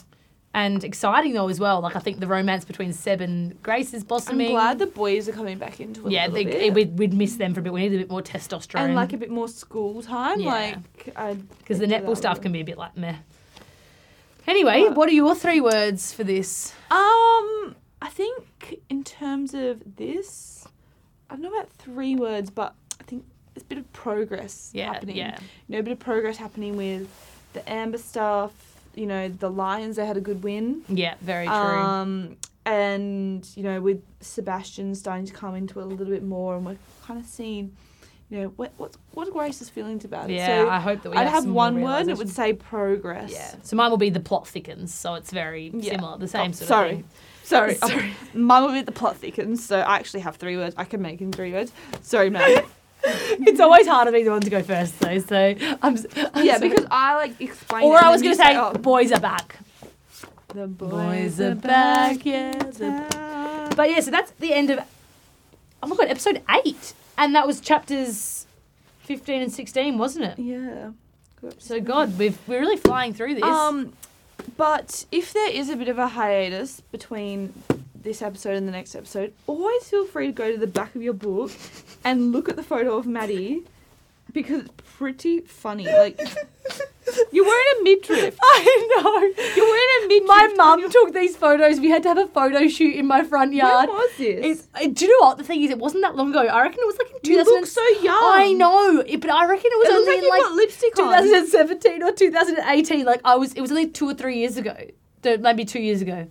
and 0.53 0.83
exciting 0.83 1.33
though 1.33 1.47
as 1.49 1.59
well. 1.59 1.79
Like 1.81 1.95
I 1.95 1.99
think 1.99 2.19
the 2.19 2.27
romance 2.27 2.65
between 2.65 2.91
Seb 2.93 3.21
and 3.21 3.61
Grace 3.63 3.93
is 3.93 4.03
blossoming. 4.03 4.47
I'm 4.47 4.53
glad 4.53 4.79
the 4.79 4.87
boys 4.87 5.29
are 5.29 5.31
coming 5.31 5.57
back 5.57 5.79
into 5.79 6.05
it. 6.07 6.11
yeah, 6.11 6.27
they, 6.27 6.43
bit. 6.43 6.73
we'd, 6.73 6.99
we'd 6.99 7.13
miss 7.13 7.35
them 7.37 7.53
for 7.53 7.61
a 7.61 7.63
bit. 7.63 7.71
We 7.73 7.81
need 7.81 7.93
a 7.95 7.99
bit 7.99 8.09
more 8.09 8.21
testosterone. 8.21 8.81
and 8.81 8.95
like 8.95 9.13
a 9.13 9.17
bit 9.17 9.29
more 9.29 9.47
school 9.47 10.01
time. 10.01 10.41
Yeah. 10.41 10.75
Like 11.15 11.45
because 11.59 11.79
the 11.79 11.85
netball 11.87 12.17
stuff 12.17 12.41
can 12.41 12.51
be 12.51 12.59
a 12.61 12.65
bit 12.65 12.77
like 12.77 12.97
meh. 12.97 13.15
Anyway, 14.47 14.81
What? 14.81 14.95
what 14.95 15.09
are 15.09 15.13
your 15.13 15.35
three 15.35 15.61
words 15.61 16.11
for 16.13 16.23
this? 16.23 16.73
Um, 16.89 17.75
I 18.01 18.09
think 18.09 18.79
in 18.89 19.03
terms 19.03 19.53
of 19.53 19.81
this, 19.97 20.67
I 21.29 21.35
don't 21.35 21.43
know 21.43 21.53
about 21.53 21.69
three 21.69 22.15
words, 22.15 22.49
but 22.49 22.73
I 22.99 23.03
think 23.03 23.23
there's 23.53 23.61
a 23.63 23.67
bit 23.67 23.77
of 23.77 23.91
progress 23.93 24.71
Yeah, 24.73 24.93
happening. 24.93 25.15
yeah, 25.15 25.37
You 25.67 25.73
know, 25.73 25.79
a 25.79 25.83
bit 25.83 25.91
of 25.93 25.99
progress 25.99 26.37
happening 26.37 26.75
with 26.75 27.07
the 27.53 27.67
Amber 27.71 27.99
stuff. 27.99 28.51
You 28.95 29.05
know, 29.07 29.29
the 29.29 29.49
Lions, 29.49 29.95
they 29.95 30.05
had 30.05 30.17
a 30.17 30.21
good 30.21 30.43
win. 30.43 30.83
yeah, 30.89 31.15
very 31.21 31.45
true. 31.47 31.53
Um, 31.55 32.37
and 32.65 33.47
you 33.55 33.63
know, 33.63 33.81
with 33.81 34.01
Sebastian 34.19 34.93
starting 34.95 35.25
to 35.25 35.33
come 35.33 35.55
into 35.55 35.79
it 35.79 35.83
a 35.83 35.85
little 35.85 36.05
bit 36.13 36.23
more, 36.23 36.55
and 36.55 36.65
we're 36.65 36.77
kind 37.05 37.19
of 37.19 37.25
seeing, 37.25 37.75
you 38.29 38.39
know, 38.41 38.47
what 38.55 38.71
what's 38.77 38.97
what 39.13 39.27
are 39.27 39.31
Grace's 39.31 39.69
feelings 39.69 40.05
about 40.05 40.29
it. 40.29 40.33
yeah, 40.35 40.63
so 40.65 40.69
I 40.69 40.79
hope 40.79 41.01
that 41.03 41.09
we 41.11 41.17
I'd 41.17 41.23
have, 41.27 41.45
have 41.45 41.53
one 41.53 41.81
word, 41.81 42.01
and 42.01 42.09
it 42.09 42.17
would 42.17 42.29
say 42.29 42.53
progress. 42.53 43.31
Yeah, 43.31 43.55
so 43.63 43.75
mine 43.75 43.89
will 43.89 43.97
be 43.97 44.09
the 44.09 44.19
plot 44.19 44.47
thickens, 44.47 44.93
so 44.93 45.15
it's 45.15 45.31
very 45.31 45.71
Yeah. 45.73 45.93
similar, 45.93 46.17
the 46.17 46.27
same 46.27 46.49
Oh, 46.51 46.53
sort 46.53 46.67
sorry. 46.67 46.89
of 46.91 46.95
thing. 46.97 47.05
Sorry, 47.43 47.73
Sorry. 47.81 48.13
Mine 48.33 48.63
will 48.63 48.71
be 48.73 48.81
the 48.83 48.91
plot 48.91 49.17
thickens, 49.17 49.65
so 49.65 49.79
I 49.79 49.95
actually 49.95 50.19
have 50.21 50.35
three 50.35 50.55
words. 50.57 50.75
I 50.77 50.83
can 50.85 51.01
make 51.01 51.19
in 51.21 51.31
three 51.31 51.51
words. 51.53 51.71
Sorry, 52.01 52.29
man. 52.29 52.63
it's 53.03 53.59
always 53.59 53.87
hard 53.87 54.07
to 54.07 54.11
be 54.11 54.23
the 54.23 54.31
one 54.31 54.41
to 54.41 54.49
go 54.49 54.61
first, 54.63 54.99
though. 54.99 55.19
So 55.19 55.35
I'm, 55.35 55.77
I'm 55.81 56.45
yeah, 56.45 56.57
sorry. 56.57 56.69
because 56.69 56.85
I 56.91 57.15
like 57.15 57.39
explain. 57.41 57.83
Or 57.85 57.97
I 57.97 58.09
was 58.09 58.21
going 58.21 58.35
to 58.35 58.41
say, 58.41 58.55
oh, 58.55 58.73
boys 58.73 59.11
are 59.11 59.19
back. 59.19 59.57
the 60.49 60.67
Boys 60.67 61.39
are 61.39 61.55
back, 61.55 62.25
yeah. 62.25 62.51
the- 62.51 63.73
But 63.75 63.89
yeah, 63.89 63.99
so 64.01 64.11
that's 64.11 64.31
the 64.31 64.53
end 64.53 64.69
of. 64.69 64.79
Oh 65.83 65.87
my 65.87 65.95
god, 65.95 66.07
episode 66.09 66.41
eight, 66.65 66.93
and 67.17 67.33
that 67.35 67.47
was 67.47 67.59
chapters 67.59 68.45
fifteen 68.99 69.41
and 69.41 69.51
sixteen, 69.51 69.97
wasn't 69.97 70.25
it? 70.25 70.39
yeah. 70.39 70.91
So 71.57 71.79
God, 71.81 72.19
we've 72.19 72.37
we're 72.47 72.59
really 72.59 72.77
flying 72.77 73.13
through 73.15 73.33
this. 73.35 73.43
Um, 73.43 73.93
but 74.57 75.05
if 75.11 75.33
there 75.33 75.49
is 75.49 75.69
a 75.69 75.75
bit 75.75 75.87
of 75.87 75.97
a 75.97 76.09
hiatus 76.09 76.81
between 76.91 77.51
this 78.03 78.21
episode 78.21 78.55
and 78.55 78.67
the 78.67 78.71
next 78.71 78.95
episode, 78.95 79.33
always 79.47 79.83
feel 79.89 80.05
free 80.05 80.27
to 80.27 80.31
go 80.33 80.51
to 80.51 80.57
the 80.57 80.67
back 80.67 80.95
of 80.95 81.01
your 81.01 81.13
book 81.13 81.51
and 82.03 82.31
look 82.31 82.49
at 82.49 82.55
the 82.55 82.63
photo 82.63 82.97
of 82.97 83.05
Maddie 83.05 83.63
because 84.33 84.61
it's 84.65 84.71
pretty 84.97 85.41
funny. 85.41 85.85
Like 85.85 86.19
you're 87.31 87.43
wearing 87.45 87.65
a 87.79 87.83
midriff. 87.83 88.37
I 88.41 88.87
know. 88.95 89.43
You're 89.55 89.65
wearing 89.65 90.05
a 90.05 90.07
midriff. 90.07 90.27
My 90.27 90.47
on 90.51 90.57
mum 90.57 90.79
your- 90.79 90.89
took 90.89 91.13
these 91.13 91.35
photos. 91.35 91.79
We 91.79 91.89
had 91.89 92.03
to 92.03 92.09
have 92.09 92.17
a 92.17 92.27
photo 92.27 92.67
shoot 92.67 92.95
in 92.95 93.05
my 93.07 93.23
front 93.23 93.53
yard. 93.53 93.89
When 93.89 93.97
was 93.97 94.11
this? 94.17 94.45
It's, 94.45 94.67
uh, 94.75 94.87
do 94.91 95.05
you 95.05 95.19
know 95.19 95.27
what 95.27 95.37
the 95.37 95.43
thing 95.43 95.61
is? 95.61 95.71
It 95.71 95.77
wasn't 95.79 96.03
that 96.03 96.15
long 96.15 96.29
ago. 96.29 96.39
I 96.39 96.61
reckon 96.61 96.79
it 96.81 96.87
was 96.87 96.97
like 96.97 97.11
in 97.23 97.29
you 97.31 97.43
look 97.43 97.65
so 97.65 97.85
young. 98.01 98.15
I 98.21 98.53
know, 98.53 98.99
it- 99.05 99.19
but 99.19 99.29
I 99.29 99.45
reckon 99.47 99.69
it 99.73 99.77
was 99.79 99.89
It 99.89 99.93
only 99.95 100.21
like 100.21 100.29
like 100.29 100.41
got 100.43 100.53
lipstick 100.53 100.99
on. 100.99 101.23
2017 101.23 102.03
or 102.03 102.11
2018. 102.13 103.05
Like 103.05 103.21
I 103.25 103.35
was, 103.35 103.53
it 103.53 103.61
was 103.61 103.71
only 103.71 103.87
two 103.87 104.07
or 104.09 104.13
three 104.13 104.37
years 104.37 104.57
ago. 104.57 104.75
Maybe 105.23 105.65
two 105.65 105.81
years 105.81 106.01
ago. 106.01 106.27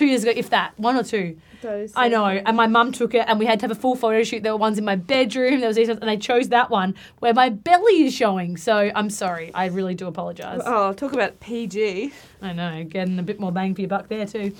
Two 0.00 0.06
years 0.06 0.22
ago, 0.22 0.32
if 0.34 0.48
that, 0.48 0.72
one 0.78 0.96
or 0.96 1.02
two. 1.02 1.36
Those 1.60 1.92
I 1.94 2.08
know. 2.08 2.26
things. 2.26 2.42
And 2.46 2.56
my 2.56 2.66
mum 2.66 2.90
took 2.90 3.12
it, 3.12 3.26
and 3.28 3.38
we 3.38 3.44
had 3.44 3.60
to 3.60 3.64
have 3.64 3.70
a 3.70 3.78
full 3.78 3.94
photo 3.94 4.22
shoot. 4.22 4.42
There 4.42 4.52
were 4.52 4.58
ones 4.58 4.78
in 4.78 4.84
my 4.86 4.96
bedroom. 4.96 5.60
There 5.60 5.68
was 5.68 5.76
these, 5.76 5.88
ones, 5.88 6.00
and 6.00 6.08
they 6.08 6.16
chose 6.16 6.48
that 6.48 6.70
one 6.70 6.94
where 7.18 7.34
my 7.34 7.50
belly 7.50 8.04
is 8.04 8.14
showing. 8.14 8.56
So 8.56 8.90
I'm 8.94 9.10
sorry. 9.10 9.50
I 9.52 9.66
really 9.66 9.94
do 9.94 10.06
apologise. 10.06 10.62
Oh, 10.64 10.94
talk 10.94 11.12
about 11.12 11.38
PG. 11.40 12.14
I 12.40 12.54
know, 12.54 12.82
getting 12.84 13.18
a 13.18 13.22
bit 13.22 13.38
more 13.38 13.52
bang 13.52 13.74
for 13.74 13.82
your 13.82 13.88
buck 13.88 14.08
there 14.08 14.24
too. 14.24 14.54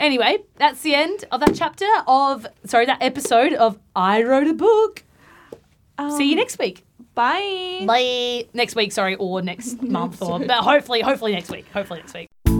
Anyway, 0.00 0.38
that's 0.56 0.80
the 0.80 0.94
end 0.94 1.26
of 1.30 1.40
that 1.40 1.54
chapter 1.54 1.84
of 2.06 2.46
sorry, 2.64 2.86
that 2.86 3.02
episode 3.02 3.52
of 3.52 3.78
I 3.94 4.22
wrote 4.22 4.46
a 4.46 4.54
book. 4.54 5.04
See 6.16 6.24
you 6.28 6.32
Um, 6.32 6.36
next 6.36 6.58
week. 6.58 6.86
Bye. 7.14 7.82
Bye. 7.86 8.46
Next 8.54 8.74
week, 8.74 8.92
sorry, 8.92 9.16
or 9.16 9.42
next 9.42 9.82
month, 9.82 10.22
or 10.22 10.38
but 10.38 10.62
hopefully, 10.64 11.02
hopefully 11.02 11.32
next 11.32 11.50
week. 11.50 11.66
Hopefully 11.74 12.00
next 12.00 12.14
week. 12.14 12.57